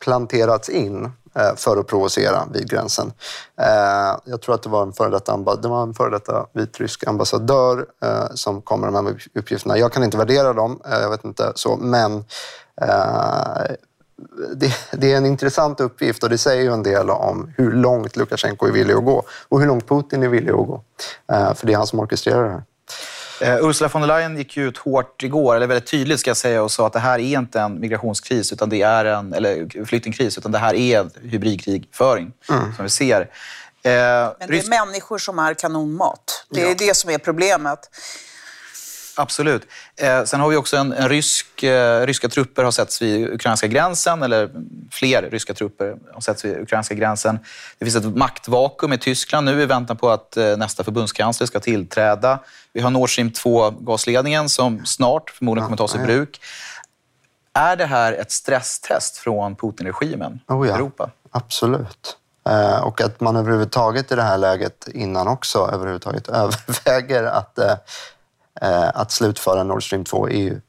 planterats 0.05 0.69
in 0.69 1.13
Eh, 1.39 1.55
för 1.57 1.77
att 1.77 1.87
provocera 1.87 2.45
vid 2.53 2.71
gränsen. 2.71 3.13
Eh, 3.61 4.19
jag 4.25 4.41
tror 4.43 4.55
att 4.55 4.63
det 4.63 4.69
var 4.69 4.83
en 4.83 4.93
före 4.93 5.11
detta, 5.11 5.37
det 5.37 5.69
var 5.69 5.83
en 5.83 5.95
före 5.95 6.11
detta 6.11 6.47
vitrysk 6.53 7.07
ambassadör 7.07 7.87
eh, 8.05 8.27
som 8.35 8.63
kom 8.63 8.81
med 8.81 8.93
de 8.93 9.07
här 9.07 9.17
uppgifterna. 9.35 9.79
Jag 9.79 9.93
kan 9.93 10.05
inte 10.05 10.17
värdera 10.17 10.53
dem, 10.53 10.81
jag 10.85 11.11
vet 11.11 11.25
inte 11.25 11.53
så, 11.55 11.77
men 11.77 12.25
det, 14.55 14.75
det, 14.93 15.13
är 15.13 15.17
en 15.17 15.27
intressant 15.27 15.81
uppgift 15.81 16.23
och 16.23 16.31
det 16.31 16.39
säger 16.39 16.63
ju 16.63 16.73
en 16.73 16.83
del 16.83 17.11
om 17.11 17.53
hur 17.57 17.73
långt 17.73 18.17
Lukasjenko 18.17 18.67
är 18.67 18.73
villig 18.73 18.95
att 18.95 19.05
gå 19.05 19.23
och 19.49 19.61
hur 19.61 19.67
långt 19.67 19.89
Putin 19.89 20.23
är 20.23 20.29
villig 20.29 20.51
att 20.51 20.67
gå. 20.67 20.83
För 21.29 21.67
det 21.67 21.73
är 21.73 21.77
han 21.77 21.87
som 21.87 22.01
orkestrerar 22.01 22.45
det 22.45 22.51
här. 22.51 22.63
Uh, 23.43 23.69
Ursula 23.69 23.89
von 23.89 24.03
der 24.03 24.09
Leyen 24.09 24.37
gick 24.37 24.57
ut 24.57 24.79
hårt 24.79 25.23
igår, 25.23 25.57
eller 25.57 25.67
väldigt 25.67 25.91
tydligt 25.91 26.21
ska 26.21 26.31
jag 26.31 26.37
säga, 26.37 26.63
och 26.63 26.71
sa 26.71 26.87
att 26.87 26.93
det 26.93 26.99
här 26.99 27.19
är 27.19 27.39
inte 27.39 27.61
en 27.61 27.81
migrationskris, 27.81 28.53
utan 28.53 28.69
det 28.69 28.83
är 28.83 29.05
en, 29.05 29.33
eller 29.33 29.85
flyktingkris, 29.85 30.39
utan 30.39 30.53
det 30.53 30.59
här 30.59 30.75
är 30.75 31.01
en 31.01 31.11
hybridkrigföring 31.23 32.33
mm. 32.51 32.75
som 32.77 32.85
vi 32.85 32.91
ser. 32.91 33.21
Uh, 33.21 33.27
Men 33.85 34.35
det 34.49 34.59
är 34.59 34.87
människor 34.87 35.19
som 35.19 35.39
är 35.39 35.55
kanonmat. 35.55 36.47
Det 36.51 36.63
är 36.63 36.69
ja. 36.69 36.75
det 36.79 36.97
som 36.97 37.11
är 37.11 37.19
problemet. 37.19 37.91
Absolut. 39.17 39.63
Eh, 39.97 40.25
sen 40.25 40.41
har 40.41 40.49
vi 40.49 40.57
också 40.57 40.77
en, 40.77 40.93
en 40.93 41.09
rysk, 41.09 41.63
eh, 41.63 42.07
ryska 42.07 42.29
trupper 42.29 42.65
har 42.65 42.71
setts 42.71 43.03
vid 43.03 43.29
ukrainska 43.29 43.67
gränsen, 43.67 44.23
eller 44.23 44.51
fler 44.91 45.23
ryska 45.23 45.55
trupper 45.55 45.97
har 46.13 46.21
setts 46.21 46.45
vid 46.45 46.57
ukrainska 46.57 46.95
gränsen. 46.95 47.39
Det 47.79 47.85
finns 47.85 47.97
ett 47.97 48.17
maktvakuum 48.17 48.93
i 48.93 48.99
Tyskland 48.99 49.47
nu 49.47 49.63
i 49.63 49.67
väntan 49.67 49.97
på 49.97 50.11
att 50.11 50.37
eh, 50.37 50.57
nästa 50.57 50.85
förbundskansler 50.85 51.47
ska 51.47 51.61
tillträda. 51.61 52.39
Vi 52.73 52.81
har 52.81 52.91
Nord 52.91 53.13
Stream 53.13 53.31
2-gasledningen 53.31 54.49
som 54.49 54.87
snart 54.87 55.31
förmodligen 55.31 55.67
kommer 55.67 55.77
tas 55.77 55.95
i 55.95 55.99
bruk. 55.99 56.41
Är 57.53 57.77
det 57.77 57.87
här 57.87 58.13
ett 58.13 58.33
stresstest 58.33 59.17
från 59.17 59.57
Putin-regimen 59.57 60.41
oh 60.49 60.69
ja, 60.69 60.73
i 60.73 60.77
Europa? 60.77 61.11
Absolut. 61.31 62.17
Eh, 62.49 62.85
och 62.85 63.01
att 63.01 63.21
man 63.21 63.37
överhuvudtaget 63.37 64.13
i 64.13 64.15
det 64.15 64.23
här 64.23 64.39
läget 64.39 64.89
innan 64.89 65.29
också 65.29 65.71
överhuvudtaget 65.73 66.29
överväger 66.29 67.25
att 67.25 67.59
Eh, 67.59 67.75
Eh, 68.61 68.89
att 68.95 69.13
slutföra 69.13 69.63
Nord 69.63 69.87
Stream 69.87 70.05
2 70.05 70.29
är 70.29 70.39
ju 70.39 70.61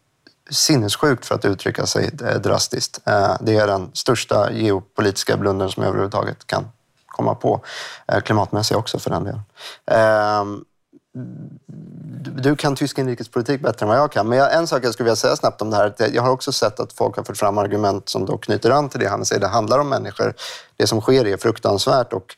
sinnessjukt 0.50 1.25
för 1.25 1.36
att 1.36 1.46
uttrycka 1.46 1.86
sig 1.86 2.12
eh, 2.24 2.39
drastiskt. 2.39 3.01
Eh, 3.06 3.36
det 3.42 3.56
är 3.56 3.68
den 3.68 3.89
största 3.94 4.51
geopolitiska 4.51 5.38
blundern 5.38 5.70
som 5.70 5.84
jag 5.84 5.89
överhuvudtaget 5.89 6.48
kan 6.48 6.68
komma 7.06 7.36
på. 7.36 7.62
Eh, 8.08 8.20
klimatmässigt 8.20 8.77
också 8.77 9.00
för 9.00 9.10
den 9.10 9.24
delen. 9.24 9.42
Ehm, 9.86 10.65
du 12.38 12.56
kan 12.56 12.75
tysk 12.75 12.98
inrikespolitik 12.98 13.62
bättre 13.62 13.84
än 13.84 13.88
vad 13.88 13.98
jag 13.98 14.12
kan. 14.12 14.30
Men 14.30 14.39
en 14.39 14.68
sak 14.68 14.84
jag 14.84 14.94
skulle 14.94 15.06
vilja 15.06 15.15
säga 15.15 15.36
snabbt 15.36 15.62
om 15.62 15.70
det 15.70 15.77
här. 15.77 15.94
Jag 16.13 16.24
har 16.24 16.30
också 16.30 16.51
sett 16.51 16.80
att 16.80 16.94
folk 16.94 17.18
har 17.18 17.24
fört 17.24 17.38
fram 17.38 17.58
argument 17.58 18.10
som 18.10 18.25
då 18.25 18.38
knyter 18.38 18.72
an 18.72 18.89
till 18.89 19.00
det 19.00 19.08
han 19.08 19.25
säger. 19.25 19.42
Det 19.42 19.48
handlar 19.48 19.80
om 19.80 19.89
människor. 19.89 20.34
Det 20.77 20.88
som 20.88 21.01
sker 21.01 21.27
är 21.27 21.38
fruktansvärt 21.38 22.13
och 22.13 22.36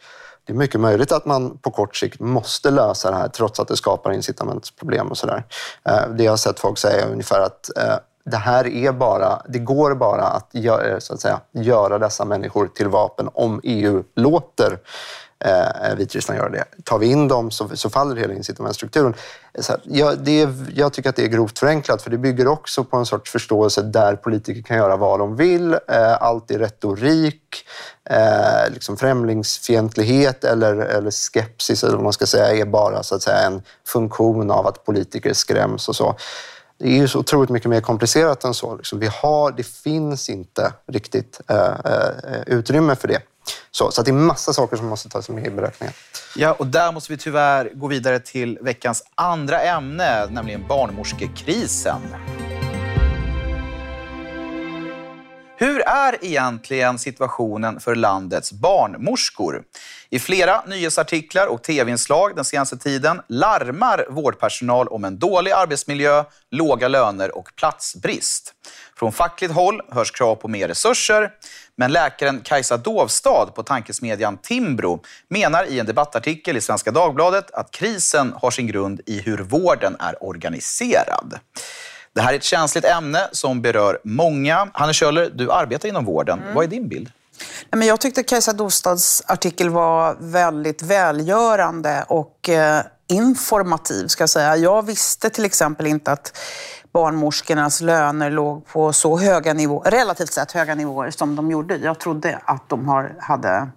det 0.48 0.54
är 0.54 0.58
mycket 0.58 0.80
möjligt 0.80 1.12
att 1.12 1.26
man 1.26 1.58
på 1.58 1.72
kort 1.72 1.96
sikt 1.96 2.20
måste 2.20 2.72
lösa 2.72 3.12
det 3.12 3.18
här 3.18 3.28
trots 3.28 3.60
att 3.60 3.68
det 3.68 3.78
skapar 3.78 4.12
incitamentsproblem 4.12 5.08
och 5.08 5.18
sådär. 5.18 5.44
Eh, 5.84 6.10
det 6.10 6.24
jag 6.24 6.32
har 6.32 6.38
sett 6.38 6.60
folk 6.60 6.78
säga 6.78 7.06
är 7.06 7.12
ungefär 7.12 7.42
att 7.42 7.78
eh, 7.78 7.96
det 8.26 8.38
här 8.38 8.68
är 8.68 8.92
bara, 8.92 9.42
det 9.48 9.60
går 9.60 9.96
bara 9.96 10.24
att, 10.24 10.56
eh, 10.56 11.00
så 11.00 11.14
att 11.14 11.22
säga, 11.22 11.40
göra 11.52 11.98
dessa 11.98 12.26
människor 12.26 12.68
till 12.68 12.88
vapen 12.88 13.30
om 13.34 13.62
EU 13.64 14.04
låter 14.16 14.80
Eh, 15.40 15.90
eh, 15.90 15.96
Vitryssland 15.96 16.38
göra 16.40 16.50
det. 16.50 16.64
Tar 16.84 16.98
vi 16.98 17.06
in 17.06 17.28
dem 17.28 17.52
så, 17.52 17.70
så 17.74 17.90
faller 17.90 18.16
hela 18.16 18.34
incitamentstrukturen. 18.34 19.14
Så 19.60 19.78
jag, 19.84 20.18
det 20.20 20.50
jag 20.76 20.94
tycker 20.94 21.10
att 21.10 21.16
det 21.16 21.24
är 21.24 21.28
grovt 21.28 21.60
förenklat 21.60 22.02
för 22.02 22.10
det 22.10 22.18
bygger 22.18 22.48
också 22.48 22.84
på 22.84 22.98
en 22.98 23.06
sorts 23.06 23.32
förståelse 23.32 23.82
där 23.82 24.16
politiker 24.16 24.62
kan 24.62 24.78
göra 24.78 24.98
vad 24.98 25.20
de 25.20 25.36
vill. 25.36 25.74
Eh, 25.74 26.22
allt 26.22 26.52
är 26.52 26.60
retorik, 26.60 27.66
eh, 28.10 28.74
liksom 28.74 28.98
främlingsfientlighet 28.98 30.44
eller, 30.44 30.76
eller 30.76 31.12
skepsis 31.12 31.84
eller 31.84 31.96
vad 31.96 32.04
man 32.04 32.14
ska 32.14 32.26
säga 32.26 32.62
är 32.62 32.66
bara 32.66 33.04
så 33.04 33.16
att 33.16 33.22
säga, 33.22 33.40
en 33.40 33.62
funktion 33.88 34.52
av 34.52 34.68
att 34.68 34.86
politiker 34.86 35.34
skräms 35.34 35.90
och 35.90 35.96
så. 35.96 36.16
Det 36.80 36.88
är 36.88 36.98
ju 36.98 37.08
så 37.08 37.20
otroligt 37.20 37.50
mycket 37.50 37.70
mer 37.70 37.82
komplicerat 37.82 38.44
än 38.44 38.54
så. 38.54 38.76
Liksom 38.76 39.00
vi 39.00 39.08
har, 39.22 39.52
det 39.52 39.68
finns 39.68 40.30
inte 40.30 40.74
riktigt 40.88 41.42
eh, 41.48 41.68
eh 41.68 42.42
utrymme 42.46 42.96
för 42.96 43.08
det. 43.08 43.22
Så, 43.72 43.92
så 43.92 44.02
det 44.02 44.12
är 44.12 44.14
massa 44.14 44.54
saker 44.54 44.78
som 44.78 44.86
måste 44.86 45.10
tas 45.10 45.30
med 45.30 45.48
i 45.48 45.50
beräkningen. 45.50 45.94
Ja, 46.36 46.54
och 46.54 46.68
där 46.68 46.92
måste 46.92 47.12
vi 47.12 47.18
tyvärr 47.18 47.72
gå 47.74 47.88
vidare 47.88 48.20
till 48.20 48.58
veckans 48.62 49.04
andra 49.16 49.62
ämne, 49.62 50.28
nämligen 50.30 50.68
barnmorskekrisen. 50.68 52.02
Hur 55.60 55.82
är 55.82 56.26
egentligen 56.26 57.00
situationen 57.00 57.80
för 57.80 57.96
landets 57.96 58.52
barnmorskor? 58.52 59.64
I 60.10 60.20
flera 60.20 60.64
nyhetsartiklar 60.68 61.48
och 61.48 61.64
tv-inslag 61.64 62.36
den 62.36 62.46
senaste 62.46 62.78
tiden 62.78 63.22
larmar 63.30 64.06
vårdpersonal 64.10 64.88
om 64.88 65.04
en 65.04 65.20
dålig 65.20 65.52
arbetsmiljö, 65.52 66.24
låga 66.52 66.88
löner 66.88 67.38
och 67.38 67.50
platsbrist. 67.56 68.54
Från 68.96 69.12
fackligt 69.12 69.54
håll 69.54 69.82
hörs 69.92 70.12
krav 70.12 70.36
på 70.36 70.48
mer 70.48 70.68
resurser, 70.68 71.32
men 71.76 71.92
läkaren 71.92 72.42
Kajsa 72.44 72.78
Dovstad 72.78 73.46
på 73.56 73.64
tankesmedjan 73.64 74.38
Timbro 74.38 75.04
menar 75.30 75.64
i 75.64 75.80
en 75.80 75.86
debattartikel 75.86 76.58
i 76.58 76.62
Svenska 76.62 76.92
Dagbladet 76.92 77.52
att 77.52 77.72
krisen 77.72 78.34
har 78.36 78.52
sin 78.52 78.68
grund 78.68 79.02
i 79.06 79.22
hur 79.22 79.38
vården 79.38 79.96
är 80.00 80.24
organiserad. 80.24 81.40
Det 82.18 82.24
här 82.24 82.34
är 82.34 82.38
ett 82.38 82.44
känsligt 82.44 82.86
ämne 82.86 83.30
som 83.32 83.62
berör 83.62 84.00
många. 84.04 84.70
Hanne 84.74 84.94
Kjöller, 84.94 85.30
du 85.34 85.52
arbetar 85.52 85.90
inom 85.90 86.06
vården. 86.06 86.40
Mm. 86.42 86.54
Vad 86.56 86.64
är 86.64 86.68
din 86.68 86.88
bild? 86.88 87.12
jag 87.72 88.00
tyckte 88.00 88.24
Kajsa 88.24 88.54
Dovstads 88.54 89.24
artikel 89.28 89.70
var 89.70 90.18
väldigt 90.20 90.82
välgörande 90.82 92.06
och 92.08 92.50
eh, 92.50 92.82
informativ. 93.08 94.08
Ska 94.08 94.22
jag, 94.22 94.30
säga. 94.30 94.56
jag 94.56 94.86
visste 94.86 95.30
till 95.30 95.46
exempel 95.46 95.88
inte 95.88 96.12
att 96.12 96.38
barnmorskornas 96.94 97.82
löner 97.82 98.32
låg 98.32 98.68
på 98.68 98.94
så 98.94 99.18
höga 99.18 99.54
nivåer, 99.54 99.92
relativt 99.92 100.34
sett 100.34 100.52
höga 100.52 100.76
nivåer 100.76 101.12
som 101.12 101.36
de 101.36 101.52
gjorde. 101.52 101.76
Jag 101.76 102.00
trodde 102.00 102.40
att 102.46 102.70
de 102.70 102.88
har, 102.88 103.16
hade 103.20 103.68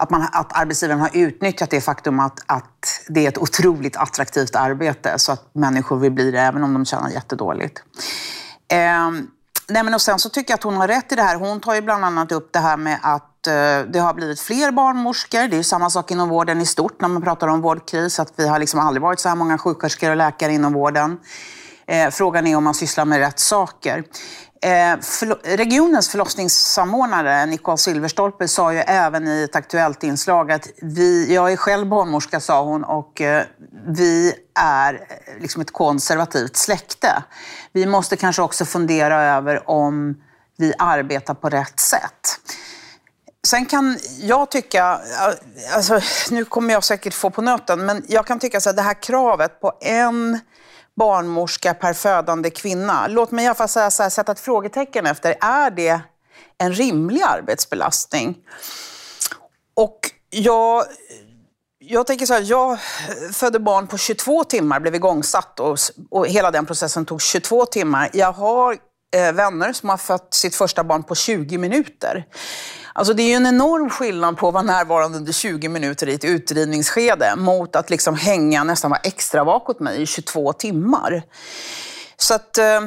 att, 0.00 0.10
man, 0.10 0.28
att 0.32 0.58
arbetsgivaren 0.58 1.00
har 1.00 1.10
utnyttjat 1.12 1.70
det 1.70 1.80
faktum 1.80 2.20
att, 2.20 2.40
att 2.46 3.00
det 3.08 3.24
är 3.24 3.28
ett 3.28 3.38
otroligt 3.38 3.96
attraktivt 3.96 4.56
arbete 4.56 5.18
så 5.18 5.32
att 5.32 5.54
människor 5.54 5.96
vill 5.96 6.12
bli 6.12 6.30
det 6.30 6.40
även 6.40 6.64
om 6.64 6.72
de 6.72 6.84
tjänar 6.84 7.10
jättedåligt. 7.10 7.82
Eh, 8.68 9.10
nej 9.68 9.82
men 9.82 9.94
och 9.94 10.00
sen 10.00 10.18
så 10.18 10.28
tycker 10.28 10.52
jag 10.52 10.58
att 10.58 10.62
hon 10.62 10.76
har 10.76 10.88
rätt 10.88 11.12
i 11.12 11.14
det 11.14 11.22
här. 11.22 11.36
Hon 11.36 11.60
tar 11.60 11.74
ju 11.74 11.80
bland 11.80 12.04
annat 12.04 12.32
upp 12.32 12.52
det 12.52 12.58
här 12.58 12.76
med 12.76 12.98
att 13.02 13.46
eh, 13.46 13.52
det 13.92 13.98
har 13.98 14.14
blivit 14.14 14.40
fler 14.40 14.70
barnmorskor. 14.70 15.48
Det 15.48 15.56
är 15.56 15.62
samma 15.62 15.90
sak 15.90 16.10
inom 16.10 16.28
vården 16.28 16.60
i 16.60 16.66
stort 16.66 17.00
när 17.00 17.08
man 17.08 17.22
pratar 17.22 17.48
om 17.48 17.60
vårdkris. 17.60 18.20
Att 18.20 18.32
vi 18.36 18.48
har 18.48 18.58
liksom 18.58 18.80
aldrig 18.80 19.02
varit 19.02 19.20
så 19.20 19.28
här 19.28 19.36
många 19.36 19.58
sjuksköterskor 19.58 20.10
och 20.10 20.16
läkare 20.16 20.52
inom 20.52 20.72
vården. 20.72 21.18
Eh, 21.88 22.10
frågan 22.10 22.46
är 22.46 22.56
om 22.56 22.64
man 22.64 22.74
sysslar 22.74 23.04
med 23.04 23.18
rätt 23.18 23.38
saker. 23.38 24.04
Eh, 24.62 24.96
regionens 25.42 26.08
förlossningssamordnare 26.08 27.46
Nicole 27.46 27.78
Silverstolpe 27.78 28.48
sa 28.48 28.72
ju 28.72 28.78
även 28.78 29.28
i 29.28 29.42
ett 29.42 29.56
aktuellt 29.56 30.02
inslag 30.02 30.52
att 30.52 30.68
vi, 30.82 31.34
jag 31.34 31.52
är 31.52 31.56
själv 31.56 31.86
barnmorska, 31.86 32.40
sa 32.40 32.64
hon, 32.64 32.84
och 32.84 33.20
eh, 33.20 33.44
vi 33.86 34.34
är 34.60 34.94
eh, 34.94 35.42
liksom 35.42 35.62
ett 35.62 35.72
konservativt 35.72 36.56
släkte. 36.56 37.22
Vi 37.72 37.86
måste 37.86 38.16
kanske 38.16 38.42
också 38.42 38.64
fundera 38.64 39.22
över 39.22 39.70
om 39.70 40.16
vi 40.56 40.72
arbetar 40.78 41.34
på 41.34 41.48
rätt 41.48 41.80
sätt. 41.80 42.40
Sen 43.46 43.66
kan 43.66 43.98
jag 44.20 44.50
tycka, 44.50 44.92
eh, 44.92 45.76
alltså, 45.76 46.00
nu 46.30 46.44
kommer 46.44 46.74
jag 46.74 46.84
säkert 46.84 47.14
få 47.14 47.30
på 47.30 47.42
nöten, 47.42 47.86
men 47.86 48.04
jag 48.08 48.26
kan 48.26 48.38
tycka 48.38 48.58
att 48.58 48.76
det 48.76 48.82
här 48.82 49.02
kravet 49.02 49.60
på 49.60 49.72
en 49.80 50.40
barnmorska 50.98 51.74
per 51.74 51.92
födande 51.92 52.50
kvinna. 52.50 53.06
Låt 53.06 53.30
mig 53.30 53.44
i 53.44 53.48
alla 53.48 53.54
fall 53.54 53.68
säga 53.68 53.90
så 53.90 54.02
här, 54.02 54.10
sätta 54.10 54.32
ett 54.32 54.40
frågetecken 54.40 55.06
efter. 55.06 55.34
Är 55.40 55.70
det 55.70 56.00
en 56.58 56.72
rimlig 56.72 57.22
arbetsbelastning? 57.22 58.36
Och 59.74 59.98
jag, 60.30 60.84
jag 61.78 62.06
tänker 62.06 62.26
så 62.26 62.34
här, 62.34 62.44
jag 62.46 62.78
födde 63.32 63.58
barn 63.58 63.86
på 63.86 63.98
22 63.98 64.44
timmar, 64.44 64.80
blev 64.80 64.94
igångsatt 64.94 65.60
och, 65.60 65.78
och 66.10 66.26
hela 66.26 66.50
den 66.50 66.66
processen 66.66 67.06
tog 67.06 67.22
22 67.22 67.66
timmar. 67.66 68.10
Jag 68.12 68.32
har 68.32 68.76
eh, 69.16 69.32
vänner 69.32 69.72
som 69.72 69.88
har 69.88 69.96
fött 69.96 70.34
sitt 70.34 70.54
första 70.54 70.84
barn 70.84 71.02
på 71.02 71.14
20 71.14 71.58
minuter. 71.58 72.26
Alltså 72.98 73.14
det 73.14 73.22
är 73.22 73.28
ju 73.28 73.34
en 73.34 73.46
enorm 73.46 73.90
skillnad 73.90 74.36
på 74.36 74.48
att 74.48 74.54
vara 74.54 74.62
närvarande 74.62 75.18
under 75.18 75.32
20 75.32 75.68
minuter 75.68 76.08
i 76.08 76.14
ett 76.14 76.24
utdrivningsskede 76.24 77.36
mot 77.36 77.76
att 77.76 77.90
liksom 77.90 78.14
hänga 78.14 78.64
nästan 78.64 78.90
vara 78.90 79.00
extra 79.00 79.44
bakåt 79.44 79.80
mig 79.80 80.02
i 80.02 80.06
22 80.06 80.52
timmar. 80.52 81.22
Så 82.16 82.34
att... 82.34 82.58
Eh, 82.58 82.80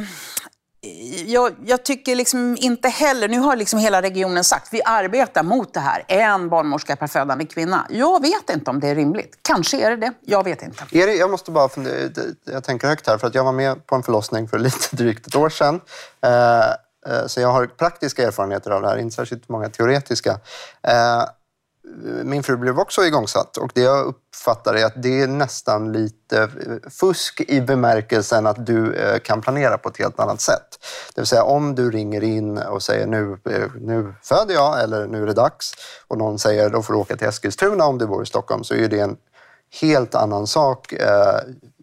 jag, 1.25 1.55
jag, 1.65 1.85
tycker 1.85 2.15
liksom 2.15 2.57
inte 2.59 2.89
heller, 2.89 3.27
nu 3.27 3.39
har 3.39 3.55
liksom 3.55 3.79
hela 3.79 4.01
regionen 4.01 4.43
sagt, 4.43 4.73
vi 4.73 4.81
arbetar 4.85 5.43
mot 5.43 5.73
det 5.73 5.79
här, 5.79 6.03
en 6.07 6.49
barnmorska 6.49 6.95
per 6.95 7.07
födande 7.07 7.45
kvinna. 7.45 7.87
Jag 7.89 8.21
vet 8.21 8.49
inte 8.49 8.71
om 8.71 8.79
det 8.79 8.87
är 8.87 8.95
rimligt. 8.95 9.39
Kanske 9.41 9.85
är 9.85 9.89
det 9.89 9.95
det, 9.95 10.13
jag 10.21 10.43
vet 10.43 10.61
inte. 10.61 10.83
Är 10.91 11.07
det, 11.07 11.13
jag 11.13 11.31
måste 11.31 11.51
bara 11.51 11.69
fundera, 11.69 12.09
jag 12.45 12.63
tänker 12.63 12.87
högt 12.87 13.07
här, 13.07 13.17
för 13.17 13.27
att 13.27 13.35
jag 13.35 13.43
var 13.43 13.51
med 13.51 13.87
på 13.87 13.95
en 13.95 14.03
förlossning 14.03 14.47
för 14.47 14.59
lite 14.59 14.95
drygt 14.95 15.27
ett 15.27 15.35
år 15.35 15.49
sedan. 15.49 15.81
Eh, 16.21 16.31
Eh, 17.07 17.27
så 17.27 17.41
jag 17.41 17.47
har 17.47 17.65
praktiska 17.65 18.27
erfarenheter 18.27 18.71
av 18.71 18.81
det 18.81 18.87
här, 18.87 18.97
inte 18.97 19.15
särskilt 19.15 19.49
många 19.49 19.69
teoretiska. 19.69 20.39
Eh, 20.87 21.23
min 22.23 22.43
fru 22.43 22.57
blev 22.57 22.79
också 22.79 23.05
igångsatt 23.05 23.57
och 23.57 23.71
det 23.73 23.81
jag 23.81 24.05
uppfattar 24.05 24.73
är 24.73 24.85
att 24.85 25.03
det 25.03 25.21
är 25.21 25.27
nästan 25.27 25.91
lite 25.91 26.41
eh, 26.41 26.89
fusk 26.89 27.41
i 27.47 27.61
bemärkelsen 27.61 28.47
att 28.47 28.65
du 28.65 28.95
kan 29.23 29.41
planera 29.41 29.77
på 29.77 29.89
ett 29.89 29.97
helt 29.97 30.19
annat 30.19 30.41
sätt. 30.41 30.79
Det 31.15 31.21
vill 31.21 31.27
säga 31.27 31.43
om 31.43 31.75
du 31.75 31.91
ringer 31.91 32.23
in 32.23 32.57
och 32.57 32.83
säger 32.83 33.07
nu, 33.07 33.37
nu 33.75 34.13
föder 34.23 34.53
jag 34.53 34.83
eller 34.83 35.07
nu 35.07 35.23
är 35.23 35.27
det 35.27 35.33
dags 35.33 35.73
och 36.07 36.17
någon 36.17 36.39
säger 36.39 36.69
då 36.69 36.83
får 36.83 36.93
du 36.93 36.99
åka 36.99 37.17
till 37.17 37.27
Eskilstuna 37.27 37.85
om 37.85 37.97
du 37.97 38.07
bor 38.07 38.23
i 38.23 38.25
Stockholm 38.25 38.63
så 38.63 38.73
är 38.73 38.87
det 38.87 38.99
en 38.99 39.17
helt 39.81 40.15
annan 40.15 40.47
sak 40.47 40.93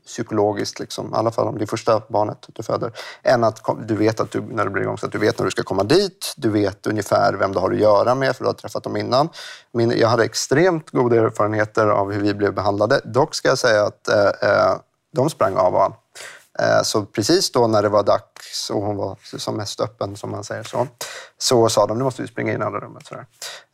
psykologiskt, 0.08 0.78
liksom, 0.78 1.14
i 1.14 1.16
alla 1.16 1.30
fall 1.30 1.48
om 1.48 1.58
det 1.58 1.64
är 1.64 1.66
första 1.66 2.02
barnet 2.08 2.46
du 2.46 2.62
föder, 2.62 2.92
än 3.22 3.44
att 3.44 3.60
du 3.86 3.96
vet 3.96 4.20
att 4.20 4.30
du, 4.30 4.40
när 4.40 4.64
du 4.64 4.70
blir 4.70 4.82
igång, 4.82 4.98
så 4.98 5.06
att 5.06 5.12
du 5.12 5.18
vet 5.18 5.38
när 5.38 5.44
du 5.44 5.50
ska 5.50 5.62
komma 5.62 5.84
dit, 5.84 6.34
du 6.36 6.50
vet 6.50 6.86
ungefär 6.86 7.32
vem 7.34 7.52
du 7.52 7.58
har 7.58 7.70
att 7.70 7.78
göra 7.78 8.14
med 8.14 8.36
för 8.36 8.44
du 8.44 8.48
har 8.48 8.54
träffat 8.54 8.82
dem 8.82 8.96
innan. 8.96 9.28
Min, 9.72 9.90
jag 9.90 10.08
hade 10.08 10.24
extremt 10.24 10.90
goda 10.90 11.16
erfarenheter 11.16 11.86
av 11.86 12.12
hur 12.12 12.20
vi 12.20 12.34
blev 12.34 12.54
behandlade. 12.54 13.00
Dock 13.04 13.34
ska 13.34 13.48
jag 13.48 13.58
säga 13.58 13.84
att 13.84 14.08
eh, 14.08 14.50
eh 14.50 14.76
de 15.12 15.30
sprang 15.30 15.56
av 15.56 15.74
och 15.74 15.80
eh, 15.80 15.84
an. 15.84 16.84
Så 16.84 17.04
precis 17.04 17.52
då 17.52 17.66
när 17.66 17.82
det 17.82 17.88
var 17.88 18.02
dags 18.02 18.70
och 18.70 18.82
hon 18.82 18.96
var 18.96 19.16
som 19.38 19.56
mest 19.56 19.80
öppen, 19.80 20.16
som 20.16 20.30
man 20.30 20.44
säger 20.44 20.62
så, 20.62 20.86
så 21.38 21.68
sa 21.68 21.86
de 21.86 21.98
nu 21.98 22.04
måste 22.04 22.22
vi 22.22 22.28
springa 22.28 22.52
in 22.52 22.60
i 22.60 22.64
andra 22.64 22.80
rummet. 22.80 23.06
Sådär. 23.06 23.26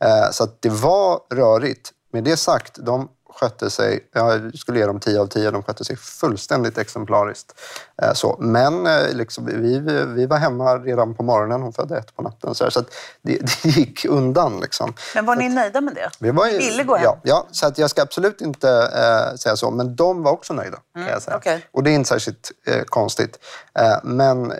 Eh, 0.03 0.31
så 0.31 0.43
att 0.43 0.61
det 0.61 0.69
var 0.69 1.19
rörigt. 1.33 1.91
Med 2.11 2.23
det 2.23 2.37
sagt, 2.37 2.77
de 2.85 3.09
skötte 3.39 3.69
sig, 3.69 4.09
jag 4.13 4.57
skulle 4.57 4.79
ge 4.79 4.85
dem 4.85 4.99
10 4.99 5.19
av 5.19 5.27
10, 5.27 5.51
de 5.51 5.63
skötte 5.63 5.85
sig 5.85 5.95
fullständigt 5.95 6.77
exemplariskt. 6.77 7.53
Eh, 8.01 8.13
så, 8.13 8.37
men 8.39 8.87
eh, 8.87 9.13
liksom, 9.13 9.45
vi, 9.45 9.79
vi 10.15 10.25
var 10.25 10.37
hemma 10.37 10.77
redan 10.77 11.15
på 11.15 11.23
morgonen, 11.23 11.61
hon 11.61 11.73
födde 11.73 11.97
ett 11.97 12.15
på 12.15 12.21
natten. 12.21 12.55
Så, 12.55 12.71
så 12.71 12.83
det, 13.21 13.37
det 13.63 13.69
gick 13.69 14.05
undan. 14.05 14.59
Liksom. 14.59 14.93
Men 15.15 15.25
var 15.25 15.35
ni 15.35 15.49
nöjda 15.49 15.81
med 15.81 15.95
det? 15.95 16.09
Vi 16.19 16.31
var, 16.31 16.45
ville 16.45 16.83
gå 16.83 16.95
hem? 16.95 17.03
Ja, 17.03 17.19
ja, 17.23 17.47
så 17.51 17.67
att 17.67 17.77
jag 17.77 17.89
ska 17.89 18.01
absolut 18.01 18.41
inte 18.41 18.69
äh, 18.69 19.35
säga 19.35 19.55
så, 19.55 19.71
men 19.71 19.95
de 19.95 20.23
var 20.23 20.31
också 20.31 20.53
nöjda. 20.53 20.77
Mm. 20.95 21.37
Okay. 21.37 21.59
Och 21.71 21.83
det 21.83 21.91
är 21.91 21.95
inte 21.95 22.09
särskilt 22.09 22.51
äh, 22.67 22.81
konstigt. 22.83 23.39
Äh, 23.79 23.97
men 24.03 24.53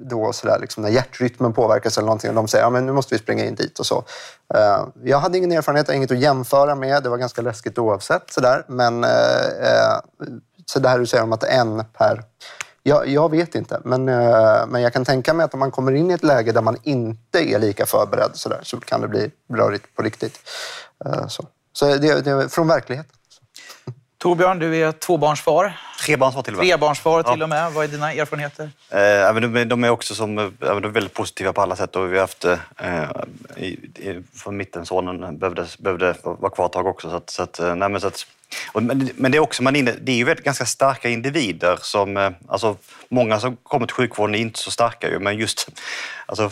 då 0.00 0.32
sådär, 0.32 0.58
liksom, 0.58 0.82
när 0.82 0.90
hjärtrytmen 0.90 1.52
påverkas 1.52 1.98
eller 1.98 2.06
någonting 2.06 2.30
och 2.30 2.36
de 2.36 2.48
säger 2.48 2.64
ja, 2.64 2.70
nu 2.70 2.92
måste 2.92 3.14
vi 3.14 3.18
springa 3.18 3.44
in 3.44 3.54
dit 3.54 3.78
och 3.78 3.86
så. 3.86 4.04
Eh, 4.54 4.86
jag 5.02 5.18
hade 5.18 5.38
ingen 5.38 5.52
erfarenhet, 5.52 5.88
inget 5.88 6.10
att 6.10 6.18
jämföra 6.18 6.74
med. 6.74 7.02
Det 7.02 7.08
var 7.08 7.16
ganska 7.16 7.42
läskigt 7.42 7.78
oavsett. 7.78 8.32
Sådär. 8.32 8.64
Men 8.68 9.04
eh, 9.04 9.10
eh, 9.10 9.98
så 10.66 10.78
det 10.78 10.88
här 10.88 10.98
du 10.98 11.06
säger 11.06 11.24
om 11.24 11.32
att 11.32 11.44
en 11.44 11.84
per... 11.92 12.24
Jag, 12.82 13.08
jag 13.08 13.30
vet 13.30 13.54
inte, 13.54 13.80
men, 13.84 14.04
men 14.70 14.82
jag 14.82 14.92
kan 14.92 15.04
tänka 15.04 15.34
mig 15.34 15.44
att 15.44 15.54
om 15.54 15.60
man 15.60 15.70
kommer 15.70 15.92
in 15.92 16.10
i 16.10 16.14
ett 16.14 16.22
läge 16.22 16.52
där 16.52 16.62
man 16.62 16.76
inte 16.82 17.52
är 17.52 17.58
lika 17.58 17.86
förberedd 17.86 18.30
så, 18.34 18.48
där, 18.48 18.60
så 18.62 18.80
kan 18.80 19.00
det 19.00 19.08
bli 19.08 19.30
rörigt 19.52 19.96
på 19.96 20.02
riktigt. 20.02 20.38
så 21.28 21.44
så 21.72 21.96
det, 21.96 22.20
det, 22.20 22.48
från 22.48 22.68
verkligheten. 22.68 23.19
Torbjörn, 24.20 24.58
du 24.58 24.76
är 24.76 24.92
tvåbarnsfar. 24.92 25.80
Trebarnsfar 26.04 26.42
till 26.42 26.54
och 26.54 26.58
med. 26.58 26.66
Trebarnsfar 26.66 27.22
till 27.22 27.42
och 27.42 27.48
med. 27.48 27.72
Vad 27.72 27.84
är 27.84 27.88
dina 27.88 28.12
erfarenheter? 28.12 28.70
Eh, 28.90 29.34
de, 29.34 29.64
de 29.64 29.84
är 29.84 29.90
också 29.90 30.14
som, 30.14 30.34
de 30.58 30.66
är 30.66 30.88
väldigt 30.88 31.14
positiva 31.14 31.52
på 31.52 31.60
alla 31.62 31.76
sätt. 31.76 31.96
Och 31.96 32.12
vi 32.12 32.14
har 32.14 32.20
haft, 32.20 32.44
eh, 32.44 32.54
i, 33.56 33.66
i, 33.66 34.22
från 34.34 34.56
mittensonen 34.56 35.38
behövde, 35.38 35.66
behövde 35.78 36.14
vara 36.22 36.50
kvar 36.50 36.66
ett 36.66 36.72
tag 36.72 36.86
också. 36.86 37.10
Så 37.10 37.16
att, 37.16 37.30
så 37.30 37.42
att, 37.42 37.58
eh, 37.58 37.74
nej, 37.74 37.88
men, 37.88 38.00
så 38.00 38.06
att, 38.06 38.26
och, 38.72 38.82
men, 38.82 39.10
men 39.14 39.32
det 39.32 39.38
är 39.38 39.40
också 39.40 39.62
man 39.62 39.76
inne, 39.76 39.94
det 40.00 40.12
är 40.12 40.16
ju 40.16 40.24
väldigt, 40.24 40.44
ganska 40.44 40.66
starka 40.66 41.08
individer. 41.08 41.78
som, 41.82 42.16
eh, 42.16 42.30
alltså, 42.48 42.76
Många 43.08 43.40
som 43.40 43.56
kommer 43.56 43.86
till 43.86 43.94
sjukvården 43.96 44.34
är 44.34 44.38
inte 44.38 44.58
så 44.58 44.70
starka, 44.70 45.08
ju, 45.08 45.18
men 45.18 45.36
just 45.36 45.68
alltså, 46.26 46.50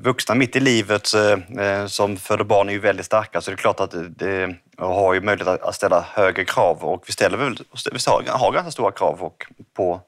vuxna 0.00 0.34
mitt 0.34 0.56
i 0.56 0.60
livet 0.60 1.14
eh, 1.14 1.86
som 1.86 2.16
föder 2.16 2.44
barn 2.44 2.68
är 2.68 2.72
ju 2.72 2.78
väldigt 2.78 3.06
starka 3.06 3.40
så 3.40 3.50
det 3.50 3.54
är 3.54 3.56
klart 3.56 3.80
att 3.80 3.94
det 4.18 4.56
har 4.78 5.14
ju 5.14 5.20
möjlighet 5.20 5.62
att 5.62 5.74
ställa 5.74 6.04
högre 6.08 6.44
krav 6.44 6.84
och 6.84 7.04
vi, 7.06 7.12
ställer 7.12 7.38
väl, 7.38 7.58
vi 7.92 8.30
har 8.30 8.52
ganska 8.52 8.70
stora 8.70 8.92
krav 8.92 9.32
på, 9.76 10.00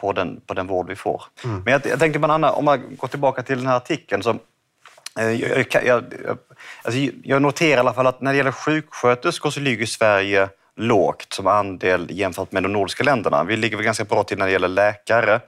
på, 0.00 0.12
den, 0.12 0.40
på 0.46 0.54
den 0.54 0.66
vård 0.66 0.88
vi 0.88 0.96
får. 0.96 1.22
Mm. 1.44 1.62
Men 1.64 1.72
jag, 1.72 1.86
jag 1.86 1.98
tänkte 1.98 2.18
bland 2.18 2.32
annat, 2.32 2.54
om 2.54 2.64
man 2.64 2.96
går 2.96 3.08
tillbaka 3.08 3.42
till 3.42 3.58
den 3.58 3.66
här 3.66 3.76
artikeln 3.76 4.22
så 4.22 4.38
jag, 5.14 5.34
jag, 5.34 5.84
jag, 5.86 6.04
alltså 6.82 7.00
jag 7.22 7.42
noterar 7.42 7.76
i 7.76 7.80
alla 7.80 7.94
fall 7.94 8.06
att 8.06 8.20
när 8.20 8.32
det 8.32 8.36
gäller 8.36 8.52
sjuksköterskor 8.52 9.50
så 9.50 9.60
ligger 9.60 9.86
Sverige 9.86 10.48
lågt 10.76 11.32
som 11.32 11.46
andel 11.46 12.06
jämfört 12.10 12.52
med 12.52 12.62
de 12.62 12.72
nordiska 12.72 13.04
länderna. 13.04 13.44
Vi 13.44 13.56
ligger 13.56 13.76
väl 13.76 13.84
ganska 13.84 14.04
bra 14.04 14.24
till 14.24 14.38
när 14.38 14.46
det 14.46 14.52
gäller 14.52 14.68
läkare. 14.68 15.40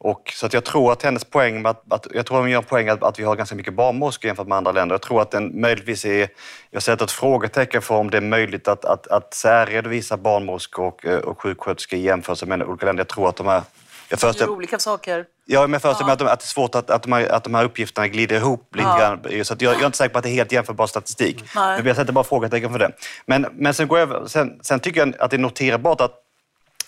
Och, 0.00 0.32
så 0.34 0.46
att 0.46 0.52
jag 0.52 0.64
tror 0.64 0.92
att 0.92 1.02
hennes 1.02 1.24
poäng, 1.24 1.66
att, 1.66 1.92
att, 1.92 2.06
jag 2.14 2.26
tror 2.26 2.38
hon 2.38 2.50
gör 2.50 2.62
poäng 2.62 2.88
att, 2.88 3.02
att 3.02 3.18
vi 3.18 3.24
har 3.24 3.36
ganska 3.36 3.54
mycket 3.54 3.74
barnmorskor 3.74 4.26
jämfört 4.28 4.46
med 4.46 4.58
andra 4.58 4.72
länder. 4.72 4.94
Jag 4.94 5.02
tror 5.02 5.22
att 5.22 5.30
den 5.30 5.60
möjligtvis 5.60 6.04
är, 6.04 6.28
jag 6.70 6.82
sätter 6.82 7.04
ett 7.04 7.10
frågetecken 7.10 7.82
för 7.82 7.94
om 7.94 8.10
det 8.10 8.16
är 8.16 8.20
möjligt 8.20 8.68
att, 8.68 8.84
att, 8.84 9.06
att 9.06 9.34
särredovisa 9.34 10.16
barnmorskor 10.16 10.86
och, 10.86 11.04
eh, 11.04 11.18
och 11.18 11.42
sjuksköterskor 11.42 11.98
i 11.98 12.02
jämförelse 12.02 12.46
med 12.46 12.62
olika 12.62 12.86
länder. 12.86 13.00
Jag 13.00 13.08
tror 13.08 13.28
att 13.28 13.36
de 13.36 13.46
här 13.46 13.62
jag 14.08 14.20
föreställer, 14.20 14.52
olika 14.52 14.78
saker. 14.78 15.24
Ja, 15.44 15.60
men 15.60 15.72
jag 15.72 15.82
föreställer 15.82 16.06
mig 16.06 16.16
ja. 16.20 16.32
att, 16.32 16.40
det 16.40 16.44
är 16.44 16.46
svårt 16.46 16.74
att, 16.74 16.90
att, 16.90 17.02
de 17.02 17.12
här, 17.12 17.28
att 17.28 17.44
de 17.44 17.54
här 17.54 17.64
uppgifterna 17.64 18.08
glider 18.08 18.36
ihop 18.36 18.76
lite 18.76 18.88
ja. 18.88 18.98
grann. 18.98 19.44
Så 19.44 19.54
jag, 19.58 19.74
jag, 19.74 19.82
är 19.82 19.86
inte 19.86 19.98
säker 19.98 20.12
på 20.12 20.18
att 20.18 20.24
det 20.24 20.30
är 20.30 20.34
helt 20.34 20.52
jämförbar 20.52 20.86
statistik. 20.86 21.44
Nej. 21.54 21.78
Men 21.78 21.86
jag 21.86 21.96
sätter 21.96 22.12
bara 22.12 22.24
frågetecken 22.24 22.72
för 22.72 22.78
det. 22.78 22.92
Men, 23.26 23.46
men 23.52 23.74
sen, 23.74 23.88
går 23.88 23.98
jag, 23.98 24.30
sen, 24.30 24.58
sen 24.62 24.80
tycker 24.80 25.00
jag 25.00 25.14
att 25.18 25.30
det 25.30 25.36
är 25.36 25.38
noterbart 25.38 26.00
att 26.00 26.14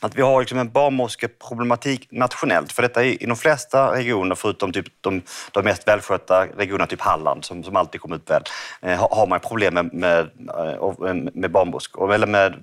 att 0.00 0.18
vi 0.18 0.22
har 0.22 0.40
liksom 0.40 0.58
en 0.58 0.70
barnmorskeproblematik 0.70 2.08
nationellt. 2.10 2.72
För 2.72 2.82
detta 2.82 3.04
är 3.04 3.22
i 3.22 3.26
de 3.26 3.36
flesta 3.36 3.94
regioner, 3.94 4.34
förutom 4.34 4.72
typ 4.72 4.86
de, 5.00 5.22
de 5.52 5.64
mest 5.64 5.88
välskötta 5.88 6.46
regionerna, 6.46 6.86
typ 6.86 7.00
Halland, 7.00 7.44
som, 7.44 7.64
som 7.64 7.76
alltid 7.76 8.00
kommer 8.00 8.16
ut 8.16 8.30
väl, 8.30 8.42
eh, 8.82 9.08
har 9.10 9.26
man 9.26 9.40
problem 9.40 9.74
med, 9.74 9.94
med, 9.94 10.18
eh, 10.58 11.08
eh, 11.08 11.14
med 11.34 11.50
barnmorskor. 11.50 12.14
Eller 12.14 12.26
med, 12.26 12.54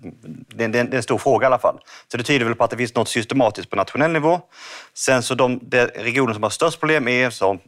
det, 0.48 0.64
är, 0.64 0.68
det 0.68 0.80
är 0.80 0.96
en 0.96 1.04
stor 1.04 1.18
fråga 1.18 1.46
i 1.46 1.48
alla 1.48 1.60
fall. 1.60 1.80
Så 2.12 2.18
det 2.18 2.24
tyder 2.24 2.46
väl 2.46 2.56
på 2.56 2.64
att 2.64 2.72
det 2.72 2.78
finns 2.78 2.96
något 2.96 3.10
systematiskt 3.10 3.70
på 3.70 3.76
nationell 3.76 4.12
nivå. 4.12 4.42
Sen 4.94 5.24
så 5.24 5.36
de, 5.36 5.60
de 5.62 5.86
regioner 5.86 6.34
som 6.34 6.44
har 6.44 6.50
störst 6.50 6.80
problem 6.80 7.08
är 7.08 7.30
som 7.30 7.60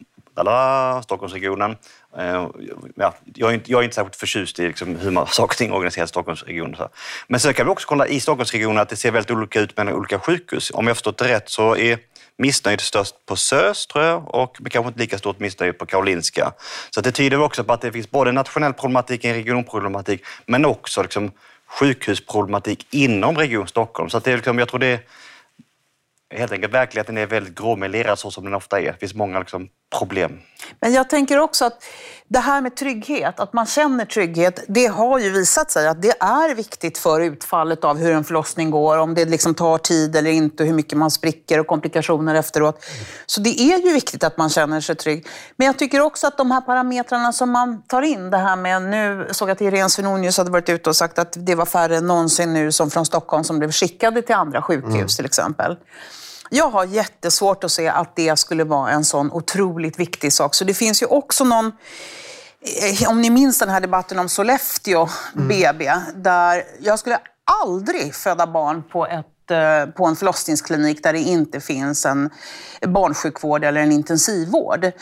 Stockholmsregionen, 1.02 1.76
eh, 2.18 2.48
ja, 2.94 3.14
jag, 3.34 3.50
är 3.50 3.54
inte, 3.54 3.70
jag 3.70 3.80
är 3.80 3.84
inte 3.84 3.94
särskilt 3.94 4.16
förtjust 4.16 4.58
i 4.58 4.66
liksom 4.66 4.96
hur 4.96 5.10
man, 5.10 5.26
saker 5.26 5.52
och 5.54 5.56
ting 5.56 5.72
organiseras 5.72 6.08
i 6.08 6.12
Stockholmsregionen. 6.12 6.76
Så. 6.76 6.88
Men 7.28 7.40
sen 7.40 7.54
kan 7.54 7.66
vi 7.66 7.72
också 7.72 7.88
kolla 7.88 8.06
i 8.06 8.20
Stockholmsregionen 8.20 8.78
att 8.78 8.88
det 8.88 8.96
ser 8.96 9.10
väldigt 9.10 9.30
olika 9.30 9.60
ut 9.60 9.76
mellan 9.76 9.94
olika 9.94 10.18
sjukhus. 10.18 10.70
Om 10.74 10.86
jag 10.86 10.96
förstått 10.96 11.18
det 11.18 11.28
rätt 11.28 11.48
så 11.48 11.76
är 11.76 11.98
missnöjet 12.38 12.80
störst 12.80 13.14
på 13.26 13.36
SÖS, 13.36 13.86
tror 13.86 14.04
jag, 14.04 14.34
och 14.34 14.56
kanske 14.70 14.88
inte 14.88 15.00
lika 15.00 15.18
stort 15.18 15.40
missnöje 15.40 15.72
på 15.72 15.86
Karolinska. 15.86 16.52
Så 16.90 17.00
det 17.00 17.12
tyder 17.12 17.40
också 17.40 17.64
på 17.64 17.72
att 17.72 17.80
det 17.80 17.92
finns 17.92 18.10
både 18.10 18.32
nationell 18.32 18.72
problematik 18.72 19.24
och 19.24 19.30
regionproblematik, 19.30 20.24
men 20.46 20.64
också 20.64 21.02
liksom 21.02 21.30
sjukhusproblematik 21.66 22.86
inom 22.90 23.36
Region 23.38 23.68
Stockholm. 23.68 24.10
Så 24.10 24.18
det 24.18 24.32
är 24.32 24.36
liksom, 24.36 24.58
jag 24.58 24.68
tror 24.68 24.80
det 24.80 24.86
är 24.86 25.00
helt 26.38 26.52
enkelt 26.52 26.74
verkligheten 26.74 27.18
är 27.18 27.26
väldigt 27.26 27.54
gråmelerad 27.54 28.18
så 28.18 28.30
som 28.30 28.44
den 28.44 28.54
ofta 28.54 28.80
är. 28.80 28.92
Det 28.92 28.98
finns 29.00 29.14
många 29.14 29.38
liksom, 29.38 29.68
problem. 29.98 30.38
Men 30.80 30.92
jag 30.92 31.10
tänker 31.10 31.38
också 31.38 31.64
att 31.64 31.84
det 32.28 32.38
här 32.38 32.60
med 32.60 32.76
trygghet, 32.76 33.40
att 33.40 33.52
man 33.52 33.66
känner 33.66 34.04
trygghet, 34.04 34.64
det 34.68 34.86
har 34.86 35.18
ju 35.18 35.30
visat 35.30 35.70
sig 35.70 35.88
att 35.88 36.02
det 36.02 36.22
är 36.22 36.54
viktigt 36.54 36.98
för 36.98 37.20
utfallet 37.20 37.84
av 37.84 37.98
hur 37.98 38.12
en 38.12 38.24
förlossning 38.24 38.70
går, 38.70 38.98
om 38.98 39.14
det 39.14 39.24
liksom 39.24 39.54
tar 39.54 39.78
tid 39.78 40.16
eller 40.16 40.30
inte, 40.30 40.64
hur 40.64 40.72
mycket 40.72 40.98
man 40.98 41.10
spricker 41.10 41.60
och 41.60 41.66
komplikationer 41.66 42.34
efteråt. 42.34 42.84
Så 43.26 43.40
det 43.40 43.60
är 43.60 43.86
ju 43.86 43.92
viktigt 43.92 44.24
att 44.24 44.36
man 44.36 44.50
känner 44.50 44.80
sig 44.80 44.94
trygg. 44.94 45.26
Men 45.56 45.66
jag 45.66 45.78
tycker 45.78 46.00
också 46.00 46.26
att 46.26 46.38
de 46.38 46.50
här 46.50 46.60
parametrarna 46.60 47.32
som 47.32 47.50
man 47.50 47.82
tar 47.82 48.02
in, 48.02 48.30
det 48.30 48.38
här 48.38 48.56
med, 48.56 48.82
nu 48.82 49.28
såg 49.30 49.48
jag 49.48 49.54
att 49.54 49.60
Irene 49.60 49.90
Svenonius 49.90 50.38
hade 50.38 50.50
varit 50.50 50.68
ute 50.68 50.90
och 50.90 50.96
sagt 50.96 51.18
att 51.18 51.36
det 51.46 51.54
var 51.54 51.66
färre 51.66 51.96
än 51.96 52.06
någonsin 52.06 52.52
nu 52.52 52.72
som 52.72 52.90
från 52.90 53.06
Stockholm 53.06 53.44
som 53.44 53.58
blev 53.58 53.72
skickade 53.72 54.22
till 54.22 54.34
andra 54.34 54.62
sjukhus 54.62 54.94
mm. 54.94 55.08
till 55.08 55.24
exempel. 55.24 55.76
Jag 56.52 56.70
har 56.70 56.84
jättesvårt 56.84 57.64
att 57.64 57.72
se 57.72 57.88
att 57.88 58.16
det 58.16 58.38
skulle 58.38 58.64
vara 58.64 58.90
en 58.90 59.04
sån 59.04 59.32
otroligt 59.32 59.98
viktig 59.98 60.32
sak. 60.32 60.54
Så 60.54 60.64
det 60.64 60.74
finns 60.74 61.02
ju 61.02 61.06
också 61.06 61.44
någon 61.44 61.72
eh, 63.00 63.10
om 63.10 63.20
ni 63.20 63.30
minns 63.30 63.58
den 63.58 63.68
här 63.68 63.80
debatten 63.80 64.18
om 64.18 64.28
Sollefteå 64.28 65.08
mm. 65.36 65.48
BB, 65.48 65.92
där 66.14 66.64
jag 66.80 66.98
skulle 66.98 67.18
aldrig 67.62 68.14
föda 68.14 68.46
barn 68.46 68.82
på 68.82 69.06
ett 69.06 69.50
eh, 69.50 69.86
på 69.86 70.06
en 70.06 70.16
förlossningsklinik 70.16 71.02
där 71.02 71.12
det 71.12 71.18
inte 71.18 71.60
finns 71.60 72.06
en 72.06 72.30
barnsjukvård 72.86 73.64
eller 73.64 73.80
en 73.80 73.92
intensivvård. 73.92 74.92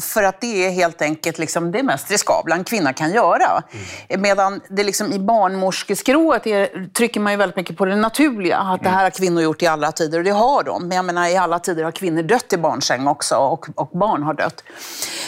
För 0.00 0.22
att 0.22 0.40
det 0.40 0.66
är 0.66 0.70
helt 0.70 1.02
enkelt 1.02 1.38
liksom 1.38 1.72
det 1.72 1.82
mest 1.82 2.10
riskabla 2.10 2.56
en 2.56 2.64
kvinna 2.64 2.92
kan 2.92 3.12
göra. 3.12 3.62
Mm. 4.08 4.22
Medan 4.22 4.60
det 4.68 4.84
liksom 4.84 5.12
i 5.12 5.18
barnmorskeskrået 5.18 6.46
är, 6.46 6.88
trycker 6.92 7.20
man 7.20 7.32
ju 7.32 7.36
väldigt 7.36 7.56
mycket 7.56 7.76
på 7.76 7.84
det 7.84 7.96
naturliga. 7.96 8.58
Att 8.58 8.82
det 8.82 8.88
här 8.88 9.02
har 9.02 9.10
kvinnor 9.10 9.42
gjort 9.42 9.62
i 9.62 9.66
alla 9.66 9.92
tider 9.92 10.18
och 10.18 10.24
det 10.24 10.30
har 10.30 10.62
de. 10.62 10.88
Men 10.88 10.96
jag 10.96 11.04
menar 11.04 11.28
i 11.28 11.36
alla 11.36 11.58
tider 11.58 11.84
har 11.84 11.92
kvinnor 11.92 12.22
dött 12.22 12.52
i 12.52 12.56
barnsäng 12.56 13.06
också 13.06 13.36
och, 13.36 13.66
och 13.74 13.98
barn 13.98 14.22
har 14.22 14.34
dött. 14.34 14.62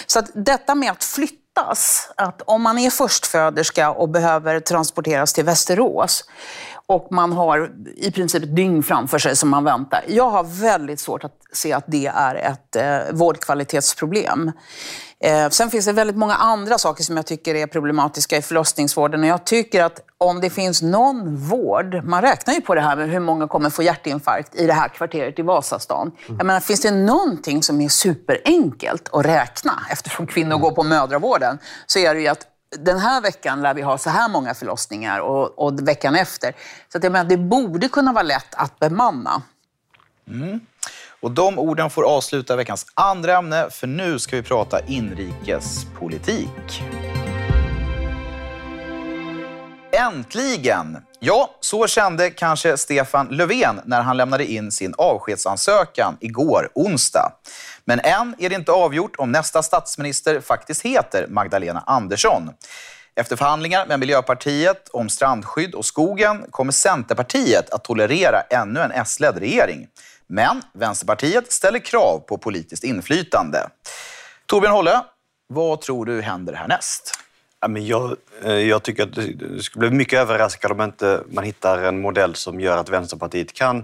Så 0.06 0.18
att 0.18 0.30
detta 0.34 0.74
med 0.74 0.90
att 0.90 1.04
flytta 1.04 1.47
fattas 1.58 2.10
att 2.16 2.42
om 2.42 2.62
man 2.62 2.78
är 2.78 2.90
förstföderska 2.90 3.90
och 3.90 4.08
behöver 4.08 4.60
transporteras 4.60 5.32
till 5.32 5.44
Västerås 5.44 6.24
och 6.86 7.08
man 7.10 7.32
har 7.32 7.70
i 7.96 8.10
princip 8.10 8.42
ett 8.42 8.56
dygn 8.56 8.82
framför 8.82 9.18
sig 9.18 9.36
som 9.36 9.48
man 9.48 9.64
väntar. 9.64 10.04
Jag 10.08 10.30
har 10.30 10.44
väldigt 10.44 11.00
svårt 11.00 11.24
att 11.24 11.34
se 11.52 11.72
att 11.72 11.84
det 11.86 12.06
är 12.06 12.34
ett 12.34 12.76
eh, 12.76 12.98
vårdkvalitetsproblem. 13.12 14.52
Eh, 15.20 15.48
sen 15.48 15.70
finns 15.70 15.84
det 15.84 15.92
väldigt 15.92 16.16
många 16.16 16.34
andra 16.34 16.78
saker 16.78 17.04
som 17.04 17.16
jag 17.16 17.26
tycker 17.26 17.54
är 17.54 17.66
problematiska 17.66 18.36
i 18.36 18.42
förlossningsvården. 18.42 19.20
Och 19.20 19.26
jag 19.26 19.44
tycker 19.44 19.84
att 19.84 20.00
om 20.18 20.40
det 20.40 20.50
finns 20.50 20.82
någon 20.82 21.36
vård, 21.36 22.04
man 22.04 22.22
räknar 22.22 22.54
ju 22.54 22.60
på 22.60 22.74
det 22.74 22.80
här 22.80 22.96
med 22.96 23.10
hur 23.10 23.20
många 23.20 23.48
kommer 23.48 23.70
få 23.70 23.82
hjärtinfarkt 23.82 24.54
i 24.54 24.66
det 24.66 24.72
här 24.72 24.88
kvarteret 24.88 25.38
i 25.38 25.42
Vasastan. 25.42 26.12
Jag 26.26 26.46
menar, 26.46 26.60
finns 26.60 26.80
det 26.80 26.90
någonting 26.90 27.62
som 27.62 27.80
är 27.80 27.88
superenkelt 27.88 29.08
att 29.12 29.26
räkna, 29.26 29.72
eftersom 29.90 30.26
kvinnor 30.26 30.56
går 30.58 30.70
på 30.70 30.82
mödravården, 30.82 31.58
så 31.86 31.98
är 31.98 32.14
det 32.14 32.20
ju 32.20 32.28
att 32.28 32.46
den 32.78 32.98
här 32.98 33.20
veckan 33.20 33.62
lär 33.62 33.74
vi 33.74 33.82
ha 33.82 33.98
så 33.98 34.10
här 34.10 34.28
många 34.28 34.54
förlossningar 34.54 35.20
och, 35.20 35.58
och 35.58 35.88
veckan 35.88 36.14
efter. 36.14 36.52
Så 36.92 36.98
att 36.98 37.04
jag 37.04 37.12
menar, 37.12 37.28
det 37.28 37.36
borde 37.36 37.88
kunna 37.88 38.12
vara 38.12 38.22
lätt 38.22 38.54
att 38.54 38.78
bemanna. 38.78 39.42
Och 41.20 41.30
de 41.30 41.58
orden 41.58 41.90
får 41.90 42.04
avsluta 42.04 42.56
veckans 42.56 42.86
andra 42.94 43.36
ämne, 43.36 43.70
för 43.70 43.86
nu 43.86 44.18
ska 44.18 44.36
vi 44.36 44.42
prata 44.42 44.80
inrikespolitik. 44.86 46.82
Äntligen! 49.92 50.98
Ja, 51.20 51.50
så 51.60 51.86
kände 51.86 52.30
kanske 52.30 52.76
Stefan 52.76 53.26
Löfven 53.30 53.80
när 53.84 54.02
han 54.02 54.16
lämnade 54.16 54.46
in 54.46 54.72
sin 54.72 54.94
avskedsansökan 54.98 56.16
igår, 56.20 56.70
onsdag. 56.74 57.32
Men 57.84 58.00
än 58.00 58.34
är 58.38 58.48
det 58.48 58.54
inte 58.54 58.72
avgjort 58.72 59.16
om 59.18 59.32
nästa 59.32 59.62
statsminister 59.62 60.40
faktiskt 60.40 60.82
heter 60.82 61.26
Magdalena 61.28 61.82
Andersson. 61.86 62.50
Efter 63.14 63.36
förhandlingar 63.36 63.86
med 63.86 64.00
Miljöpartiet 64.00 64.88
om 64.88 65.08
strandskydd 65.08 65.74
och 65.74 65.84
skogen 65.84 66.44
kommer 66.50 66.72
Centerpartiet 66.72 67.70
att 67.70 67.84
tolerera 67.84 68.40
ännu 68.50 68.80
en 68.80 68.90
S-ledd 68.92 69.38
regering. 69.38 69.86
Men 70.28 70.62
Vänsterpartiet 70.72 71.52
ställer 71.52 71.78
krav 71.78 72.18
på 72.18 72.38
politiskt 72.38 72.84
inflytande. 72.84 73.68
Torbjörn 74.46 74.72
Holle, 74.72 75.02
vad 75.48 75.80
tror 75.80 76.06
du 76.06 76.20
händer 76.20 76.52
härnäst? 76.52 77.18
Ja, 77.60 77.68
men 77.68 77.86
jag, 77.86 78.16
eh, 78.44 78.52
jag 78.52 78.82
tycker 78.82 79.02
att 79.02 79.14
det 79.14 79.62
skulle 79.62 79.88
bli 79.88 79.98
mycket 79.98 80.18
överraskad 80.18 80.72
om 80.72 80.80
inte 80.80 81.22
man 81.28 81.44
hittar 81.44 81.78
en 81.78 82.00
modell 82.00 82.34
som 82.34 82.60
gör 82.60 82.76
att 82.76 82.88
Vänsterpartiet 82.88 83.52
kan 83.52 83.78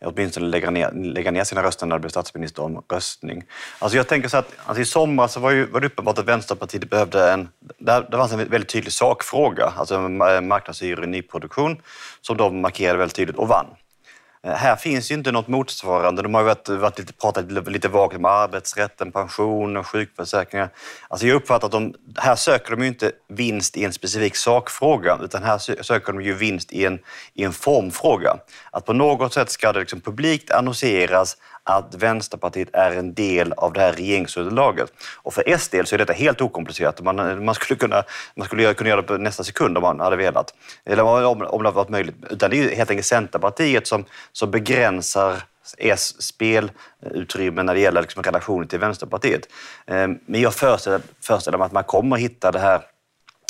eh, 0.00 0.08
åtminstone 0.08 0.46
lägga 0.46 0.70
ner, 0.70 0.92
lägga 0.92 1.30
ner 1.30 1.44
sina 1.44 1.62
röster 1.62 1.86
när 1.86 1.96
det 1.96 2.00
blir 2.00 2.10
statsministeromröstning. 2.10 3.44
Alltså 3.78 3.96
jag 3.96 4.08
tänker 4.08 4.28
så 4.28 4.36
att 4.36 4.52
alltså 4.66 4.82
i 4.82 4.84
somras 4.84 5.32
så 5.32 5.40
var, 5.40 5.50
ju, 5.50 5.66
var 5.66 5.80
det 5.80 5.86
uppenbart 5.86 6.18
att 6.18 6.28
Vänsterpartiet 6.28 6.90
behövde 6.90 7.32
en... 7.32 7.48
Där, 7.78 8.06
det 8.10 8.16
fanns 8.16 8.32
en 8.32 8.38
väldigt 8.38 8.68
tydlig 8.68 8.92
sakfråga, 8.92 9.72
alltså 9.76 10.00
marknadshyror 10.08 11.04
i 11.04 11.06
nyproduktion, 11.06 11.82
som 12.20 12.36
de 12.36 12.60
markerade 12.60 12.98
väldigt 12.98 13.16
tydligt 13.16 13.36
och 13.36 13.48
vann. 13.48 13.66
Eh, 14.46 14.54
här 14.54 14.76
finns 14.76 15.10
ju 15.10 15.14
inte 15.14 15.32
något 15.32 15.48
motsvarande. 15.48 16.22
De 16.22 16.34
har 16.34 16.40
ju 16.40 16.46
varit, 16.46 16.68
varit 16.68 16.98
lite, 16.98 17.12
pratat 17.12 17.52
lite, 17.68 17.88
vagt 17.88 18.16
om 18.16 18.24
arbetsrätten, 18.24 19.12
pension 19.12 19.76
och 19.76 19.86
sjukförsäkringar. 19.86 20.68
Alltså 21.08 21.26
jag 21.26 21.34
uppfattar 21.34 21.66
att 21.66 21.72
de, 21.72 21.94
här 22.16 22.34
söker 22.36 22.70
de 22.70 22.82
ju 22.82 22.88
inte 22.88 23.12
vinst 23.28 23.76
i 23.76 23.84
en 23.84 23.92
specifik 23.92 24.36
sakfråga 24.36 25.18
utan 25.22 25.42
här 25.42 25.82
söker 25.82 26.12
de 26.12 26.22
ju 26.22 26.34
vinst 26.34 26.72
i 26.72 26.84
en, 26.84 26.98
i 27.34 27.44
en 27.44 27.52
formfråga. 27.52 28.36
Att 28.70 28.84
på 28.84 28.92
något 28.92 29.34
sätt 29.34 29.50
ska 29.50 29.72
det 29.72 29.80
liksom 29.80 30.00
publikt 30.00 30.50
annonseras 30.50 31.36
att 31.64 31.94
Vänsterpartiet 31.94 32.68
är 32.72 32.90
en 32.90 33.14
del 33.14 33.52
av 33.52 33.72
det 33.72 33.80
här 33.80 33.92
regeringsunderlaget. 33.92 34.92
Och 35.22 35.34
för 35.34 35.44
S 35.46 35.68
del 35.68 35.86
så 35.86 35.94
är 35.94 35.98
detta 35.98 36.12
helt 36.12 36.40
okomplicerat. 36.40 37.00
Man, 37.00 37.44
man 37.44 37.54
skulle, 37.54 37.78
kunna, 37.78 38.04
man 38.36 38.46
skulle 38.46 38.62
göra- 38.62 38.74
kunna 38.74 38.90
göra 38.90 39.00
det 39.00 39.06
på 39.06 39.16
nästa 39.16 39.44
sekund 39.44 39.76
om 39.76 39.82
man 39.82 40.00
hade 40.00 40.16
velat. 40.16 40.54
Eller 40.84 41.02
om, 41.02 41.42
om 41.42 41.62
det 41.62 41.68
hade 41.68 41.76
varit 41.76 41.88
möjligt. 41.88 42.16
Utan 42.30 42.50
det 42.50 42.56
är 42.56 42.62
ju 42.62 42.74
helt 42.74 42.90
enkelt 42.90 43.06
Centerpartiet 43.06 43.86
som, 43.86 44.04
som 44.32 44.50
begränsar 44.50 45.42
S 45.78 46.22
spelutrymme 46.22 47.62
när 47.62 47.74
det 47.74 47.80
gäller 47.80 48.02
liksom 48.02 48.22
relationen 48.22 48.68
till 48.68 48.78
Vänsterpartiet. 48.78 49.48
Eh, 49.86 50.08
men 50.26 50.40
jag 50.40 50.54
föreställer, 50.54 51.00
föreställer 51.20 51.58
mig 51.58 51.64
att 51.66 51.72
man 51.72 51.84
kommer 51.84 52.16
hitta 52.16 52.50
det 52.50 52.58
här 52.58 52.82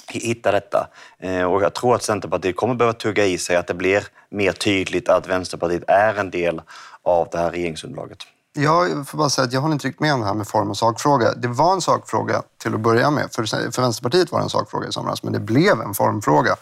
hitta 0.09 0.53
detta. 0.53 0.89
Eh, 1.19 1.43
och 1.43 1.63
jag 1.63 1.75
tror 1.75 1.95
att 1.95 2.03
Centerpartiet 2.03 2.57
kommer 2.57 2.75
behöva 2.75 2.93
tugga 2.93 3.27
i 3.27 3.39
sig 3.39 3.57
att 3.57 3.67
det 3.67 3.75
blir 3.75 4.07
mer 4.31 4.53
tydligt 4.53 5.09
att 5.09 5.29
Vänsterpartiet 5.29 5.85
är 5.89 6.15
en 6.15 6.31
del 6.31 6.63
av 7.03 7.29
det 7.33 7.39
här 7.39 7.51
regeringsunderlaget. 7.51 8.19
Jag 8.55 9.09
får 9.09 9.19
bara 9.19 9.31
säga 9.31 9.45
att 9.45 9.53
jag 9.53 9.61
håller 9.61 9.73
inte 9.73 9.87
riktigt 9.87 10.01
med 10.01 10.15
om 10.15 10.21
det 10.21 10.27
här 10.27 10.35
med 10.35 10.49
form 10.49 10.71
och 10.71 10.77
sakfråga. 10.77 11.33
Det 11.35 11.49
var 11.49 11.73
en 11.73 11.81
sakfråga 11.81 12.43
till 12.63 12.75
att 12.75 12.81
börja 12.81 13.11
med. 13.11 13.29
För, 13.33 13.71
för 13.73 13.83
Vänsterpartiet 13.83 14.33
var 14.33 14.39
det 14.39 14.45
en 14.45 14.51
sakfråga 14.51 14.89
i 14.89 14.93
somras, 14.93 15.23
men 15.23 15.33
det 15.33 15.41
blev 15.41 15.81
en 15.81 15.95
formfråga. 15.95 16.57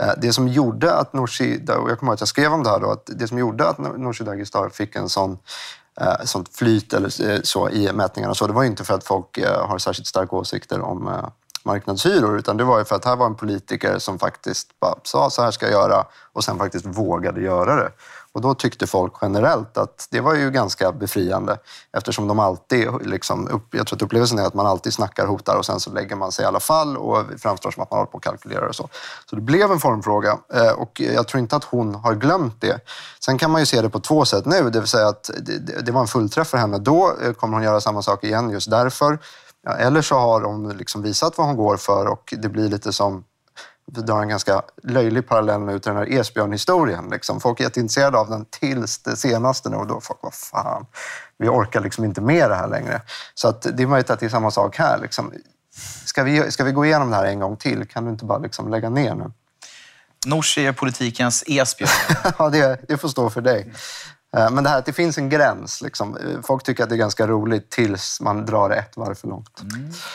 Eh, 0.00 0.12
det 0.16 0.32
som 0.32 0.48
gjorde 0.48 0.94
att 0.94 1.12
Nooshi, 1.12 1.60
och 1.68 1.90
jag 1.90 1.98
kommer 1.98 2.10
ihåg 2.10 2.14
att 2.14 2.20
jag 2.20 2.28
skrev 2.28 2.52
om 2.52 2.62
det 2.62 2.70
här 2.70 2.80
då, 2.80 2.90
att 2.90 3.10
det 3.18 3.28
som 3.28 3.38
gjorde 3.38 3.68
att 3.68 3.78
Nooshi 3.78 4.24
Dadgostar 4.24 4.68
fick 4.68 4.96
en 4.96 5.08
sån 5.08 5.38
eh, 6.00 6.24
sånt 6.24 6.48
flyt 6.56 6.92
eller 6.92 7.30
eh, 7.30 7.40
så 7.42 7.70
i 7.70 7.92
mätningarna 7.92 8.30
och 8.30 8.36
så, 8.36 8.46
det 8.46 8.52
var 8.52 8.62
ju 8.62 8.68
inte 8.68 8.84
för 8.84 8.94
att 8.94 9.04
folk 9.04 9.38
har 9.44 9.78
särskilt 9.78 10.06
starka 10.06 10.36
åsikter 10.36 10.80
om 10.80 11.30
marknadshyror, 11.62 12.38
utan 12.38 12.56
det 12.56 12.64
var 12.64 12.78
ju 12.78 12.84
för 12.84 12.96
att 12.96 13.04
här 13.04 13.16
var 13.16 13.26
en 13.26 13.34
politiker 13.34 13.98
som 13.98 14.18
faktiskt 14.18 14.80
bara 14.80 14.94
sa 15.02 15.30
så 15.30 15.42
här 15.42 15.50
ska 15.50 15.66
jag 15.66 15.72
göra 15.72 16.04
och 16.32 16.44
sen 16.44 16.58
faktiskt 16.58 16.86
vågade 16.86 17.40
göra 17.40 17.76
det. 17.76 17.90
Och 18.34 18.40
då 18.40 18.54
tyckte 18.54 18.86
folk 18.86 19.12
generellt 19.22 19.78
att 19.78 20.08
det 20.10 20.20
var 20.20 20.34
ju 20.34 20.50
ganska 20.50 20.92
befriande 20.92 21.58
eftersom 21.96 22.28
de 22.28 22.38
alltid, 22.38 22.88
liksom, 23.04 23.48
upp, 23.48 23.74
jag 23.74 23.86
tror 23.86 23.96
att 23.96 24.02
upplevelsen 24.02 24.38
är 24.38 24.46
att 24.46 24.54
man 24.54 24.66
alltid 24.66 24.92
snackar, 24.94 25.26
hotar 25.26 25.56
och 25.56 25.66
sen 25.66 25.80
så 25.80 25.90
lägger 25.92 26.16
man 26.16 26.32
sig 26.32 26.42
i 26.42 26.46
alla 26.46 26.60
fall 26.60 26.96
och 26.96 27.24
framstår 27.38 27.70
som 27.70 27.82
att 27.82 27.90
man 27.90 27.98
håller 27.98 28.10
på 28.10 28.16
och 28.16 28.22
kalkylerar 28.22 28.66
och 28.68 28.74
så. 28.74 28.88
Så 29.30 29.36
det 29.36 29.42
blev 29.42 29.72
en 29.72 29.80
formfråga 29.80 30.38
eh, 30.54 30.70
och 30.72 31.00
jag 31.00 31.28
tror 31.28 31.38
inte 31.40 31.56
att 31.56 31.64
hon 31.64 31.94
har 31.94 32.14
glömt 32.14 32.60
det. 32.60 32.80
Sen 33.24 33.38
kan 33.38 33.50
man 33.50 33.60
ju 33.62 33.66
se 33.66 33.82
det 33.82 33.90
på 33.90 34.00
två 34.00 34.24
sätt 34.24 34.46
nu, 34.46 34.70
det 34.70 34.80
vill 34.80 34.88
säga 34.88 35.08
att 35.08 35.30
det, 35.40 35.82
det- 35.82 35.92
var 35.92 36.00
en 36.00 36.06
fullträff 36.06 36.48
för 36.48 36.58
henne 36.58 36.78
då, 36.78 37.12
eh, 37.22 37.32
kommer 37.32 37.54
hon 37.56 37.64
göra 37.64 37.80
samma 37.80 38.02
sak 38.02 38.24
igen 38.24 38.50
just 38.50 38.70
därför. 38.70 39.18
Ja, 39.66 39.72
eller 39.72 40.02
så 40.02 40.14
har 40.18 40.40
hon 40.42 40.68
liksom 40.68 41.02
visat 41.02 41.38
vad 41.38 41.46
hon 41.46 41.56
går 41.56 41.76
för 41.76 42.06
och 42.06 42.34
det 42.38 42.48
blir 42.48 42.68
lite 42.68 42.92
som 42.92 43.24
vi 43.92 44.00
drar 44.00 44.22
en 44.22 44.28
ganska 44.28 44.62
löjlig 44.82 45.28
parallell 45.28 45.60
nu 45.60 45.78
till 45.78 45.92
den 45.92 45.96
här 45.96 46.12
Esbjörn-historien. 46.12 47.08
Liksom. 47.10 47.40
Folk 47.40 47.60
är 47.60 47.64
jätteintresserade 47.64 48.18
av 48.18 48.30
den 48.30 48.44
tills 48.44 48.98
det 48.98 49.16
senaste 49.16 49.70
nu 49.70 49.76
och 49.76 49.86
då 49.86 50.00
folk, 50.00 50.18
vad 50.22 50.34
fan, 50.34 50.86
vi 51.38 51.48
orkar 51.48 51.80
liksom 51.80 52.04
inte 52.04 52.20
med 52.20 52.50
det 52.50 52.56
här 52.56 52.68
längre. 52.68 53.02
Så 53.34 53.48
att 53.48 53.62
det 53.62 53.82
är 53.82 53.86
möjligt 53.86 54.10
att 54.10 54.20
det 54.20 54.26
är 54.26 54.30
samma 54.30 54.50
sak 54.50 54.76
här. 54.76 54.98
Liksom. 55.02 55.32
Ska, 56.04 56.22
vi, 56.22 56.50
ska 56.50 56.64
vi 56.64 56.72
gå 56.72 56.84
igenom 56.84 57.10
det 57.10 57.16
här 57.16 57.24
en 57.24 57.40
gång 57.40 57.56
till? 57.56 57.88
Kan 57.88 58.04
du 58.04 58.10
inte 58.10 58.24
bara 58.24 58.38
liksom 58.38 58.70
lägga 58.70 58.90
ner 58.90 59.14
nu? 59.14 59.30
Nooshi 60.26 60.66
är 60.66 60.72
politikens 60.72 61.44
Esbjörn. 61.46 61.90
ja, 62.38 62.48
det, 62.50 62.80
det 62.88 62.96
får 62.96 63.08
stå 63.08 63.30
för 63.30 63.40
dig. 63.40 63.72
Eh, 64.36 64.50
Men 64.50 64.64
det 64.64 64.70
här 64.70 64.78
att 64.78 64.86
det 64.86 64.92
finns 64.92 65.18
en 65.18 65.28
gräns. 65.28 65.82
Liksom. 65.82 66.16
Eh, 66.16 66.40
Folk 66.42 66.62
tycker 66.62 66.82
att 66.82 66.88
det 66.88 66.94
är 66.94 66.98
ganska 66.98 67.26
roligt 67.26 67.70
tills 67.70 68.20
man 68.20 68.46
drar 68.46 68.68
det 68.68 68.76
ett 68.76 68.96
varv 68.96 69.14
för 69.14 69.28
långt. 69.28 69.60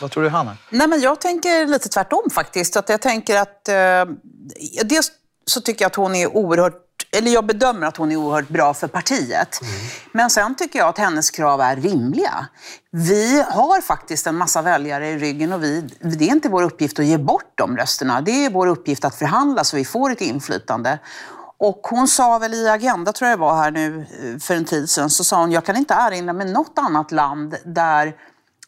vad 0.01 0.11
tror 0.11 0.23
du, 0.23 0.29
Hanna? 0.29 0.57
Nej, 0.69 0.87
men 0.87 1.01
jag 1.01 1.21
tänker 1.21 1.65
lite 1.65 1.89
tvärtom 1.89 2.29
faktiskt. 2.33 2.77
Att 2.77 2.89
jag 2.89 3.01
tänker 3.01 3.35
att... 3.37 3.67
Eh, 3.69 3.75
dels 4.85 5.11
så 5.45 5.61
tycker 5.61 5.85
jag 5.85 5.89
att 5.89 5.95
hon 5.95 6.15
är 6.15 6.37
oerhört... 6.37 6.85
Eller 7.11 7.31
jag 7.31 7.45
bedömer 7.45 7.87
att 7.87 7.97
hon 7.97 8.11
är 8.11 8.15
oerhört 8.15 8.49
bra 8.49 8.73
för 8.73 8.87
partiet. 8.87 9.59
Men 10.11 10.29
sen 10.29 10.55
tycker 10.55 10.79
jag 10.79 10.87
att 10.87 10.97
hennes 10.97 11.31
krav 11.31 11.61
är 11.61 11.75
rimliga. 11.75 12.47
Vi 12.91 13.43
har 13.49 13.81
faktiskt 13.81 14.27
en 14.27 14.35
massa 14.35 14.61
väljare 14.61 15.09
i 15.09 15.17
ryggen 15.17 15.53
och 15.53 15.63
vi, 15.63 15.81
det 15.99 16.25
är 16.25 16.31
inte 16.31 16.49
vår 16.49 16.63
uppgift 16.63 16.99
att 16.99 17.05
ge 17.05 17.17
bort 17.17 17.51
de 17.55 17.77
rösterna. 17.77 18.21
Det 18.21 18.45
är 18.45 18.49
vår 18.49 18.67
uppgift 18.67 19.05
att 19.05 19.15
förhandla 19.15 19.63
så 19.63 19.77
vi 19.77 19.85
får 19.85 20.11
ett 20.11 20.21
inflytande. 20.21 20.99
Och 21.59 21.79
hon 21.83 22.07
sa 22.07 22.39
väl 22.39 22.53
i 22.53 22.69
Agenda, 22.69 23.13
tror 23.13 23.29
jag 23.29 23.39
det 23.39 23.41
var 23.41 23.55
här 23.55 23.71
nu 23.71 24.05
eh, 24.23 24.39
för 24.39 24.55
en 24.55 24.65
tid 24.65 24.89
sedan, 24.89 25.09
så 25.09 25.23
sa 25.23 25.41
hon, 25.41 25.51
jag 25.51 25.65
kan 25.65 25.77
inte 25.77 25.93
erinra 25.93 26.33
mig 26.33 26.53
något 26.53 26.79
annat 26.79 27.11
land 27.11 27.55
där 27.65 28.15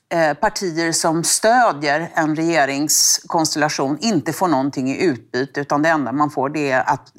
eh, 0.10 0.34
partier 0.34 0.92
som 0.92 1.24
stödjer 1.24 2.12
en 2.14 2.36
regeringskonstellation 2.36 3.98
inte 4.02 4.34
får 4.34 4.48
någonting 4.48 4.92
i 4.92 5.04
utbyte 5.04 5.62
utan 5.62 5.82
det 5.82 5.90
enda 5.90 6.12
man 6.12 6.30
får 6.30 6.50
det 6.50 6.72
är 6.72 6.90
att 6.90 7.14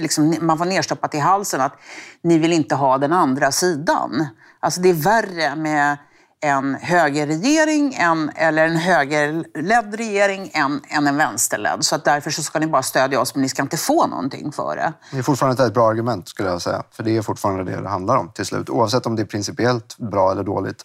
liksom, 0.00 0.36
man 0.40 0.58
får 0.58 0.64
nerstoppat 0.64 1.14
i 1.14 1.18
halsen 1.18 1.60
att 1.60 1.76
ni 2.22 2.38
vill 2.38 2.52
inte 2.52 2.74
ha 2.74 2.98
den 2.98 3.12
andra 3.12 3.52
sidan. 3.52 4.26
Alltså 4.60 4.80
det 4.80 4.88
är 4.88 4.94
värre 4.94 5.56
med 5.56 5.96
en 6.44 6.74
högerregering 6.74 7.94
än, 7.94 8.30
eller 8.36 8.66
en 8.66 8.76
högerledd 8.76 9.94
regering 9.94 10.50
än, 10.54 10.80
än 10.88 11.06
en 11.06 11.16
vänsterledd. 11.16 11.84
Så 11.84 11.94
att 11.94 12.04
därför 12.04 12.30
så 12.30 12.42
ska 12.42 12.58
ni 12.58 12.66
bara 12.66 12.82
stödja 12.82 13.20
oss 13.20 13.34
men 13.34 13.42
ni 13.42 13.48
ska 13.48 13.62
inte 13.62 13.76
få 13.76 14.06
någonting 14.06 14.52
för 14.52 14.76
det. 14.76 14.92
Det 15.12 15.18
är 15.18 15.22
fortfarande 15.22 15.66
ett 15.66 15.74
bra 15.74 15.88
argument 15.88 16.28
skulle 16.28 16.48
jag 16.48 16.62
säga. 16.62 16.82
För 16.90 17.02
det 17.02 17.16
är 17.16 17.22
fortfarande 17.22 17.64
det 17.72 17.80
det 17.82 17.88
handlar 17.88 18.16
om 18.16 18.32
till 18.32 18.46
slut. 18.46 18.70
Oavsett 18.70 19.06
om 19.06 19.16
det 19.16 19.22
är 19.22 19.26
principiellt 19.26 19.98
bra 19.98 20.32
eller 20.32 20.42
dåligt. 20.44 20.84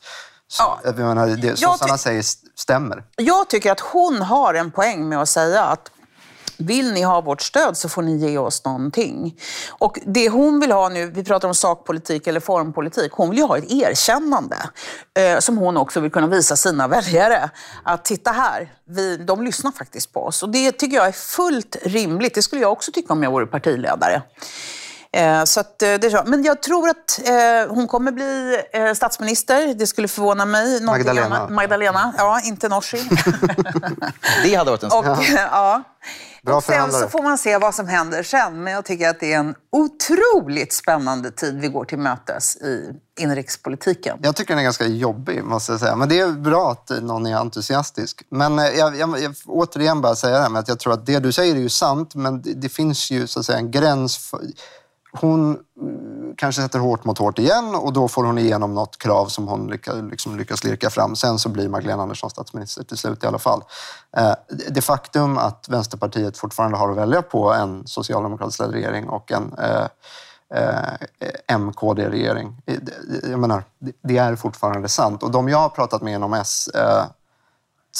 Ja. 0.59 0.79
jag 0.83 0.97
menar, 0.97 1.27
det 1.27 1.55
sossarna 1.59 1.97
säger 1.97 2.19
st- 2.19 2.47
stämmer. 2.55 3.03
Jag 3.15 3.49
tycker 3.49 3.71
att 3.71 3.79
hon 3.79 4.21
har 4.21 4.53
en 4.53 4.71
poäng 4.71 5.09
med 5.09 5.21
att 5.21 5.29
säga 5.29 5.63
att 5.63 5.91
vill 6.59 6.93
ni 6.93 7.01
ha 7.01 7.21
vårt 7.21 7.41
stöd 7.41 7.77
så 7.77 7.89
får 7.89 8.01
ni 8.01 8.17
ge 8.17 8.37
oss 8.37 8.65
någonting. 8.65 9.35
Och 9.69 9.99
det 10.05 10.29
hon 10.29 10.59
vill 10.59 10.71
ha 10.71 10.89
nu, 10.89 11.11
vi 11.11 11.23
pratar 11.23 11.47
om 11.47 11.55
sakpolitik 11.55 12.27
eller 12.27 12.39
formpolitik, 12.39 13.11
hon 13.11 13.29
vill 13.29 13.39
ju 13.39 13.45
ha 13.45 13.57
ett 13.57 13.71
erkännande 13.71 14.57
eh, 15.19 15.39
som 15.39 15.57
hon 15.57 15.77
också 15.77 15.99
vill 15.99 16.11
kunna 16.11 16.27
visa 16.27 16.55
sina 16.55 16.87
väljare. 16.87 17.49
Att 17.83 18.05
titta 18.05 18.31
här, 18.31 18.73
vi, 18.85 19.17
de 19.17 19.43
lyssnar 19.43 19.71
faktiskt 19.71 20.13
på 20.13 20.25
oss. 20.25 20.43
Och 20.43 20.49
det 20.49 20.71
tycker 20.71 20.97
jag 20.97 21.07
är 21.07 21.11
fullt 21.11 21.77
rimligt. 21.81 22.33
Det 22.33 22.41
skulle 22.41 22.61
jag 22.61 22.71
också 22.71 22.91
tycka 22.91 23.13
om 23.13 23.23
jag 23.23 23.31
vore 23.31 23.45
partiledare. 23.45 24.21
Eh, 25.17 25.43
så 25.43 25.59
att, 25.59 25.81
eh, 25.81 25.93
det 25.93 26.03
är 26.03 26.09
så. 26.09 26.23
Men 26.25 26.43
jag 26.43 26.63
tror 26.63 26.89
att 26.89 27.19
eh, 27.27 27.73
hon 27.75 27.87
kommer 27.87 28.11
bli 28.11 28.61
statsminister. 28.95 29.73
Det 29.73 29.87
skulle 29.87 30.07
förvåna 30.07 30.45
mig. 30.45 30.81
Magdalena. 30.81 31.35
Annat. 31.35 31.49
Magdalena, 31.49 32.13
ja, 32.17 32.41
inte 32.43 32.69
Nooshi. 32.69 32.97
Det 34.43 34.55
hade 34.55 34.71
varit 34.71 34.83
en 34.83 34.91
Och, 34.91 35.05
ja. 35.35 35.83
Bra 36.43 36.55
och 36.55 36.63
sen 36.63 36.91
så 36.91 37.07
får 37.07 37.23
man 37.23 37.37
se 37.37 37.57
vad 37.57 37.75
som 37.75 37.87
händer 37.87 38.23
sen. 38.23 38.63
Men 38.63 38.73
jag 38.73 38.85
tycker 38.85 39.09
att 39.09 39.19
det 39.19 39.33
är 39.33 39.39
en 39.39 39.55
otroligt 39.71 40.73
spännande 40.73 41.31
tid 41.31 41.59
vi 41.59 41.67
går 41.67 41.85
till 41.85 41.97
mötes 41.97 42.55
i 42.55 42.93
inrikespolitiken. 43.19 44.17
Jag 44.21 44.35
tycker 44.35 44.49
den 44.49 44.59
är 44.59 44.63
ganska 44.63 44.87
jobbig, 44.87 45.43
måste 45.43 45.71
jag 45.71 45.79
säga. 45.79 45.95
Men 45.95 46.09
det 46.09 46.19
är 46.19 46.31
bra 46.31 46.71
att 46.71 46.89
någon 47.01 47.25
är 47.25 47.35
entusiastisk. 47.35 48.21
Men 48.31 48.57
jag, 48.57 48.97
jag, 48.97 49.19
jag 49.21 49.35
återigen 49.45 50.01
bara 50.01 50.15
säga 50.15 50.35
det 50.35 50.41
här 50.41 50.49
med 50.49 50.59
att 50.59 50.67
jag 50.67 50.79
tror 50.79 50.93
att 50.93 51.05
det 51.05 51.19
du 51.19 51.31
säger 51.31 51.55
är 51.55 51.59
ju 51.59 51.69
sant, 51.69 52.15
men 52.15 52.41
det, 52.41 52.53
det 52.53 52.69
finns 52.69 53.11
ju 53.11 53.27
så 53.27 53.39
att 53.39 53.45
säga 53.45 53.57
en 53.57 53.71
gräns. 53.71 54.17
För, 54.17 54.39
hon 55.11 55.51
eh, 55.51 55.57
kanske 56.37 56.61
sätter 56.61 56.79
hårt 56.79 57.05
mot 57.05 57.17
hårt 57.17 57.39
igen 57.39 57.75
och 57.75 57.93
då 57.93 58.07
får 58.07 58.23
hon 58.23 58.37
igenom 58.37 58.73
något 58.73 58.97
krav 58.97 59.25
som 59.25 59.47
hon 59.47 59.67
lyckas, 59.67 59.95
liksom 60.11 60.37
lyckas 60.37 60.63
lirka 60.63 60.89
fram. 60.89 61.15
Sen 61.15 61.39
så 61.39 61.49
blir 61.49 61.69
Magdalena 61.69 62.03
Andersson 62.03 62.29
statsminister 62.29 62.83
till 62.83 62.97
slut 62.97 63.23
i 63.23 63.27
alla 63.27 63.39
fall. 63.39 63.63
Eh, 64.17 64.33
det 64.69 64.81
faktum 64.81 65.37
att 65.37 65.69
Vänsterpartiet 65.69 66.37
fortfarande 66.37 66.77
har 66.77 66.91
att 66.91 66.97
välja 66.97 67.21
på 67.21 67.53
en 67.53 67.87
socialdemokratisk 67.87 68.59
ledd 68.59 68.71
regering 68.71 69.09
och 69.09 69.31
en 69.31 69.53
eh, 69.53 69.87
eh, 70.53 71.57
MKD-regering. 71.57 72.61
Eh, 72.65 72.75
jag 73.29 73.39
menar, 73.39 73.63
det- 73.79 73.91
det 74.03 74.17
är 74.17 74.35
fortfarande 74.35 74.89
sant. 74.89 75.23
Och 75.23 75.31
de 75.31 75.49
jag 75.49 75.57
har 75.57 75.69
pratat 75.69 76.01
med 76.01 76.13
inom 76.13 76.33
S 76.33 76.67
eh, 76.67 77.03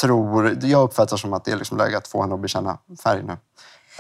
tror, 0.02 0.58
jag 0.66 0.84
uppfattar 0.84 1.18
som 1.18 1.34
att 1.34 1.46
det 1.46 1.52
är 1.52 1.56
liksom 1.58 1.78
läge 1.78 1.98
att 1.98 2.08
få 2.08 2.22
henne 2.22 2.36
att 2.36 2.42
bekänna 2.42 2.78
färg 3.04 3.24
nu. 3.24 3.38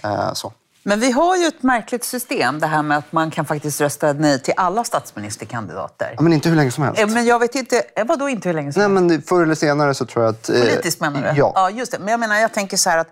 Eh, 0.03 0.33
så. 0.33 0.53
Men 0.83 0.99
vi 0.99 1.11
har 1.11 1.37
ju 1.37 1.45
ett 1.47 1.63
märkligt 1.63 2.03
system, 2.03 2.59
det 2.59 2.67
här 2.67 2.81
med 2.83 2.97
att 2.97 3.11
man 3.11 3.31
kan 3.31 3.45
faktiskt 3.45 3.81
rösta 3.81 4.13
nej 4.13 4.39
till 4.41 4.53
alla 4.57 4.83
statsministerkandidater. 4.83 6.13
Ja, 6.15 6.21
men 6.21 6.33
inte 6.33 6.49
hur 6.49 6.55
länge 6.55 6.71
som 6.71 6.83
helst. 6.83 7.01
Eh, 7.01 7.07
Men 7.07 7.25
jag 7.25 7.39
vet 7.39 7.55
inte, 7.55 7.83
eh, 7.95 8.05
vadå 8.05 8.29
inte 8.29 8.49
hur 8.49 8.53
länge 8.53 8.73
som 8.73 8.79
Nej, 8.93 9.01
helst? 9.01 9.11
men 9.11 9.21
förr 9.21 9.43
eller 9.43 9.55
senare 9.55 9.93
så 9.93 10.05
tror 10.05 10.25
jag 10.25 10.31
att... 10.35 10.49
eh, 10.49 10.59
Politiskt 10.59 11.01
menar 11.01 11.21
du? 11.21 11.39
Ja. 11.39 11.51
ja, 11.55 11.69
just 11.69 11.91
det. 11.91 11.99
Men 11.99 12.07
jag 12.07 12.19
menar, 12.19 12.35
jag 12.35 12.53
tänker 12.53 12.77
så 12.77 12.89
här 12.89 12.97
att 12.97 13.07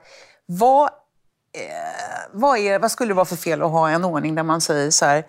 vad, 0.45 0.83
eh, 0.83 0.89
vad, 2.33 2.57
är, 2.57 2.79
vad 2.79 2.91
skulle 2.91 3.09
det 3.09 3.15
vara 3.15 3.25
för 3.25 3.35
fel 3.35 3.61
att 3.61 3.71
ha 3.71 3.89
en 3.89 4.05
ordning 4.05 4.35
där 4.35 4.43
man 4.43 4.61
säger 4.61 4.91
så 4.91 5.05
här 5.05 5.23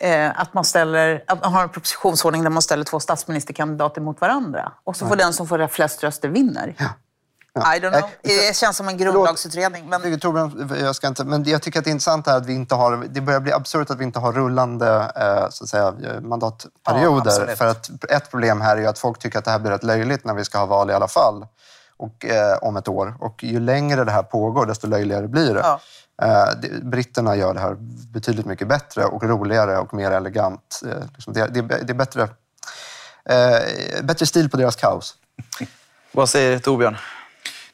eh, 0.00 0.40
att 0.40 0.54
man 0.54 0.64
ställer, 0.64 1.24
att 1.26 1.40
man 1.42 1.52
har 1.52 1.62
en 1.62 1.68
propositionsordning 1.68 2.42
där 2.42 2.50
man 2.50 2.62
ställer 2.62 2.84
två 2.84 3.00
statsministerkandidater 3.00 4.00
mot 4.00 4.20
varandra. 4.20 4.72
Och 4.84 4.96
så 4.96 5.06
får 5.06 5.16
den 5.16 5.32
som 5.32 5.48
får 5.48 5.66
flest 5.66 6.02
röster 6.04 6.28
vinner. 6.28 6.74
I 7.54 7.80
don't 7.80 7.90
know. 7.98 8.10
Det 8.22 8.56
känns 8.56 8.76
som 8.76 8.88
en 8.88 8.96
grundlagsutredning. 8.96 9.88
Men... 9.88 10.10
Jag, 10.10 10.20
Torbjörn, 10.20 10.76
jag, 10.80 10.96
ska 10.96 11.06
inte, 11.06 11.24
men 11.24 11.44
jag 11.44 11.62
tycker 11.62 11.78
att 11.78 11.84
det 11.84 11.90
är 11.90 11.92
intressant 11.92 12.26
här 12.26 12.36
att 12.36 12.46
vi 12.46 12.52
inte 12.54 12.74
har... 12.74 13.06
Det 13.10 13.20
börjar 13.20 13.40
bli 13.40 13.52
absurt 13.52 13.90
att 13.90 13.98
vi 13.98 14.04
inte 14.04 14.18
har 14.18 14.32
rullande 14.32 15.12
eh, 15.16 15.48
så 15.50 15.64
att 15.64 15.70
säga, 15.70 15.94
Ja, 16.00 16.20
mandatperioder. 16.20 17.30
absolut. 17.30 17.58
för 17.58 17.66
att 17.66 18.04
ett 18.10 18.30
problem 18.30 18.60
här 18.60 18.76
är 18.76 18.80
ju 18.80 18.86
att 18.86 18.98
folk 18.98 19.18
tycker 19.18 19.38
att 19.38 19.44
det 19.44 19.50
här 19.50 19.58
blir 19.58 19.70
rätt 19.70 19.84
löjligt 19.84 20.24
när 20.24 20.34
vi 20.34 20.44
ska 20.44 20.58
ha 20.58 20.66
val 20.66 20.90
i 20.90 20.94
alla 20.94 21.08
fall. 21.08 21.46
Och, 21.96 22.24
eh, 22.24 22.58
om 22.62 22.76
ett 22.76 22.88
år. 22.88 23.14
Och 23.20 23.44
ju 23.44 23.60
längre 23.60 24.04
det 24.04 24.12
här 24.12 24.22
pågår, 24.22 24.66
desto 24.66 24.86
löjligare 24.86 25.28
blir 25.28 25.54
det. 25.54 25.60
Ja. 25.60 25.80
Eh, 26.22 26.48
det- 26.62 26.84
britterna 26.84 27.36
gör 27.36 27.54
det 27.54 27.60
här 27.60 27.76
betydligt 28.12 28.46
mycket 28.46 28.68
bättre 28.68 29.04
och 29.04 29.22
roligare 29.22 29.78
och 29.78 29.94
mer 29.94 30.10
elegant. 30.10 30.80
Eh, 30.86 31.04
liksom 31.14 31.32
det, 31.32 31.46
det, 31.46 31.60
det 31.62 31.90
är 31.92 31.94
bättre, 31.94 32.22
eh, 33.24 34.02
bättre 34.02 34.26
stil 34.26 34.50
på 34.50 34.56
deras 34.56 34.76
kaos. 34.76 35.14
Vad 36.12 36.28
säger 36.28 36.58
Torbjörn? 36.58 36.96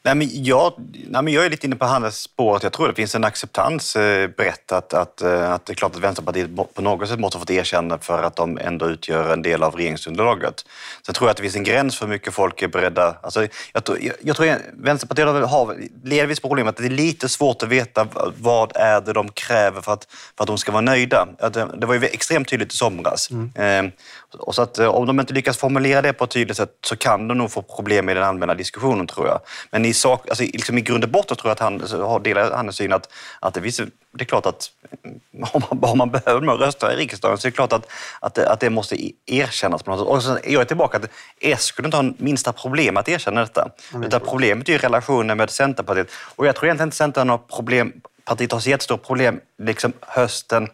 Nej, 0.03 0.15
men 0.15 0.43
jag, 0.43 0.73
nej, 1.07 1.23
men 1.23 1.33
jag 1.33 1.45
är 1.45 1.49
lite 1.49 1.67
inne 1.67 1.75
på 1.75 1.85
Hannes 1.85 2.21
spår. 2.21 2.55
att 2.55 2.63
Jag 2.63 2.73
tror 2.73 2.87
det 2.87 2.93
finns 2.93 3.15
en 3.15 3.23
acceptans 3.23 3.95
eh, 3.95 4.29
brett 4.29 4.71
att, 4.71 4.93
att, 4.93 5.21
eh, 5.21 5.51
att 5.51 5.65
det 5.65 5.73
är 5.73 5.75
klart 5.75 5.95
att 5.95 6.01
Vänsterpartiet 6.01 6.49
på 6.73 6.81
något 6.81 7.09
sätt 7.09 7.19
måste 7.19 7.37
få 7.37 7.43
ett 7.43 7.49
erkännande 7.49 7.97
för 8.05 8.23
att 8.23 8.35
de 8.35 8.57
ändå 8.57 8.89
utgör 8.89 9.33
en 9.33 9.41
del 9.41 9.63
av 9.63 9.75
regeringsunderlaget. 9.75 10.65
Sen 11.05 11.15
tror 11.15 11.27
jag 11.27 11.31
att 11.31 11.37
det 11.37 11.43
finns 11.43 11.55
en 11.55 11.63
gräns 11.63 11.97
för 11.97 12.05
hur 12.05 12.13
mycket 12.13 12.33
folk 12.33 12.61
är 12.61 12.67
beredda... 12.67 13.15
Alltså, 13.21 13.47
jag, 13.73 13.83
tror- 13.83 13.99
jag, 14.01 14.15
jag 14.21 14.35
tror 14.35 14.49
att 14.49 14.61
Vänsterpartiet 14.73 15.27
har, 15.27 15.41
har 15.41 15.75
delvis 16.03 16.39
problemet 16.39 16.71
att 16.71 16.77
det 16.77 16.85
är 16.85 16.89
lite 16.89 17.29
svårt 17.29 17.63
att 17.63 17.69
veta 17.69 18.07
vad 18.37 18.71
är 18.75 19.01
det 19.01 19.13
de 19.13 19.29
kräver 19.29 19.81
för 19.81 19.93
att, 19.93 20.07
för 20.37 20.43
att 20.43 20.47
de 20.47 20.57
ska 20.57 20.71
vara 20.71 20.81
nöjda. 20.81 21.27
Det, 21.53 21.67
det 21.77 21.85
var 21.87 21.93
ju 21.93 22.05
extremt 22.05 22.47
tydligt 22.47 22.73
i 22.73 22.75
somras. 22.75 23.29
Eh, 23.55 23.83
och 24.39 24.55
så 24.55 24.61
att, 24.61 24.79
eh, 24.79 24.87
om 24.87 25.05
de 25.07 25.19
inte 25.19 25.33
lyckas 25.33 25.57
formulera 25.57 26.01
det 26.01 26.13
på 26.13 26.23
ett 26.23 26.29
tydligt 26.31 26.57
sätt 26.57 26.69
så 26.85 26.95
kan 26.95 27.27
de 27.27 27.37
nog 27.37 27.51
få 27.51 27.61
problem 27.61 28.09
i 28.09 28.13
den 28.13 28.23
allmänna 28.23 28.53
diskussionen 28.53 29.07
tror 29.07 29.27
jag. 29.27 29.39
Men 29.71 29.85
i, 29.85 29.93
sak, 29.97 30.29
alltså, 30.29 30.43
liksom 30.43 30.77
i 30.77 30.81
grund 30.81 31.03
och 31.03 31.09
botten 31.09 31.37
tror 31.37 31.49
jag 31.49 31.53
att 31.53 31.59
han 31.59 32.01
har- 32.01 32.19
delar 32.19 32.51
Hannes 32.51 32.75
syn 32.75 32.93
att, 32.93 33.09
att 33.39 33.53
det, 33.53 33.61
finns, 33.61 33.77
det 33.77 34.23
är 34.23 34.25
klart 34.25 34.45
att 34.45 34.71
mm, 35.03 35.19
om 35.53 35.61
man, 35.71 35.89
om 35.91 35.97
man 35.97 36.09
behöver 36.11 36.41
de 36.41 36.49
rösterna 36.49 36.93
i 36.93 36.95
riksdagen 36.95 37.37
så 37.37 37.47
är 37.47 37.51
det 37.51 37.55
klart 37.55 37.73
att, 37.73 37.87
att, 38.19 38.33
det, 38.33 38.49
att 38.49 38.59
det 38.59 38.69
måste 38.69 38.95
i- 38.95 39.15
erkännas 39.25 39.83
på 39.83 39.91
något 39.91 39.99
sätt. 39.99 40.07
Och 40.07 40.23
sen 40.23 40.37
är 40.43 40.53
jag 40.53 40.67
tillbaka 40.67 40.97
att 40.97 41.09
S 41.41 41.63
skulle 41.63 41.87
inte 41.87 41.97
ha 41.97 42.05
minsta 42.17 42.53
problem 42.53 42.97
att 42.97 43.09
erkänna 43.09 43.41
detta. 43.41 43.69
Utan 44.05 44.19
problemet 44.19 44.69
är 44.69 44.73
ju 44.73 44.77
relationen 44.79 45.37
med 45.37 45.49
Centerpartiet. 45.49 46.07
Och 46.35 46.47
jag 46.47 46.55
tror 46.55 46.65
egentligen 46.65 46.87
inte 46.87 46.97
Centern 46.97 47.29
har 47.29 47.37
problem, 47.37 47.93
partiet 48.25 48.51
har 48.51 48.59
så 48.59 48.69
jättestora 48.69 48.97
problem 48.97 49.39
liksom 49.63 49.93
hösten 50.01 50.67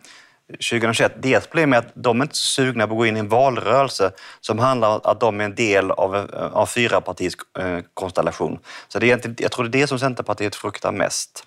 2021. 0.51 1.13
Deras 1.21 1.47
problem 1.47 1.73
är 1.73 1.77
att 1.77 1.91
de 1.93 2.21
är 2.21 2.25
inte 2.25 2.37
så 2.37 2.45
sugna 2.45 2.87
på 2.87 2.93
att 2.93 2.97
gå 2.97 3.05
in 3.05 3.17
i 3.17 3.19
en 3.19 3.29
valrörelse 3.29 4.11
som 4.41 4.59
handlar 4.59 4.89
om 4.89 5.01
att 5.03 5.19
de 5.19 5.41
är 5.41 5.45
en 5.45 5.55
del 5.55 5.91
av, 5.91 6.15
av 6.53 6.65
fyra 6.65 7.01
partiets 7.01 7.35
eh, 7.59 7.79
konstellation. 7.93 8.59
Så 8.87 8.99
det 8.99 9.11
är 9.11 9.35
jag 9.37 9.51
tror 9.51 9.65
det 9.65 9.77
är 9.77 9.81
det 9.81 9.87
som 9.87 9.99
Centerpartiet 9.99 10.55
fruktar 10.55 10.91
mest. 10.91 11.43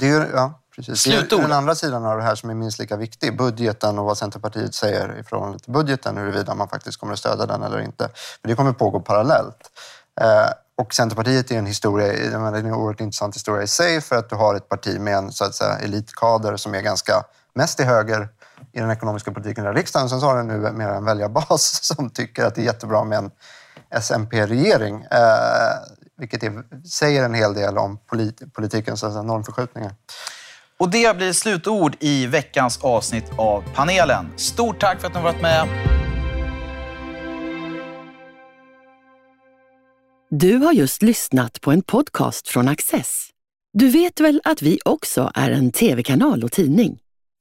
Det 0.00 0.08
är, 0.08 0.30
ja, 0.34 0.60
precis. 0.76 1.04
Det 1.04 1.10
är 1.10 1.18
Slutord. 1.18 1.40
den 1.40 1.52
andra 1.52 1.74
sidan 1.74 2.04
av 2.04 2.16
det 2.16 2.22
här 2.22 2.34
som 2.34 2.50
är 2.50 2.54
minst 2.54 2.78
lika 2.78 2.96
viktig. 2.96 3.36
Budgeten 3.36 3.98
och 3.98 4.04
vad 4.04 4.18
Centerpartiet 4.18 4.74
säger 4.74 5.18
i 5.20 5.22
förhållande 5.22 5.58
till 5.58 5.72
budgeten, 5.72 6.16
huruvida 6.16 6.54
man 6.54 6.68
faktiskt 6.68 6.98
kommer 6.98 7.12
att 7.12 7.18
stödja 7.18 7.46
den 7.46 7.62
eller 7.62 7.80
inte. 7.80 8.08
För 8.40 8.48
det 8.48 8.54
kommer 8.54 8.72
pågå 8.72 9.00
parallellt. 9.00 9.70
Eh, 10.20 10.50
och 10.76 10.94
Centerpartiet 10.94 11.50
är 11.50 11.58
en 11.58 11.66
historia, 11.66 12.12
en 12.12 12.72
oerhört 12.72 13.00
intressant 13.00 13.36
historia 13.36 13.62
i 13.62 13.66
sig 13.66 14.00
för 14.00 14.16
att 14.16 14.30
du 14.30 14.36
har 14.36 14.54
ett 14.54 14.68
parti 14.68 15.00
med 15.00 15.14
en 15.14 15.32
så 15.32 15.44
att 15.44 15.54
säga, 15.54 15.78
elitkader 15.78 16.56
som 16.56 16.74
är 16.74 16.80
ganska 16.80 17.24
mest 17.54 17.78
till 17.78 17.86
höger 17.86 18.28
i 18.72 18.80
den 18.80 18.90
ekonomiska 18.90 19.32
politiken 19.32 19.64
i 19.64 19.68
riksdagen. 19.68 20.08
Sen 20.08 20.20
så 20.20 20.26
har 20.26 20.36
den 20.36 20.46
nu 20.46 20.72
mer 20.72 20.88
en 20.88 21.04
väljarbas 21.04 21.78
som 21.96 22.10
tycker 22.10 22.44
att 22.44 22.54
det 22.54 22.60
är 22.60 22.64
jättebra 22.64 23.04
med 23.04 23.18
en 23.18 23.30
SMP-regering. 24.00 25.02
Eh, 25.02 25.18
vilket 26.18 26.42
är, 26.42 26.62
säger 26.88 27.24
en 27.24 27.34
hel 27.34 27.54
del 27.54 27.78
om 27.78 27.98
polit, 28.06 28.52
politikens 28.52 29.00
så 29.00 29.06
att 29.06 29.12
säga, 29.12 29.22
normförskjutningar. 29.22 29.94
Och 30.78 30.90
det 30.90 31.16
blir 31.16 31.32
slutord 31.32 31.96
i 32.00 32.26
veckans 32.26 32.78
avsnitt 32.82 33.30
av 33.36 33.64
panelen. 33.74 34.32
Stort 34.36 34.80
tack 34.80 35.00
för 35.00 35.06
att 35.06 35.14
ni 35.14 35.20
har 35.20 35.32
varit 35.32 35.42
med. 35.42 35.68
Du 40.30 40.56
har 40.56 40.72
just 40.72 41.02
lyssnat 41.02 41.60
på 41.60 41.72
en 41.72 41.82
podcast 41.82 42.48
från 42.48 42.68
Access. 42.68 43.28
Du 43.72 43.88
vet 43.88 44.20
väl 44.20 44.40
att 44.44 44.62
vi 44.62 44.78
också 44.84 45.30
är 45.34 45.50
en 45.50 45.72
tv-kanal 45.72 46.44
och 46.44 46.52
tidning? 46.52 46.98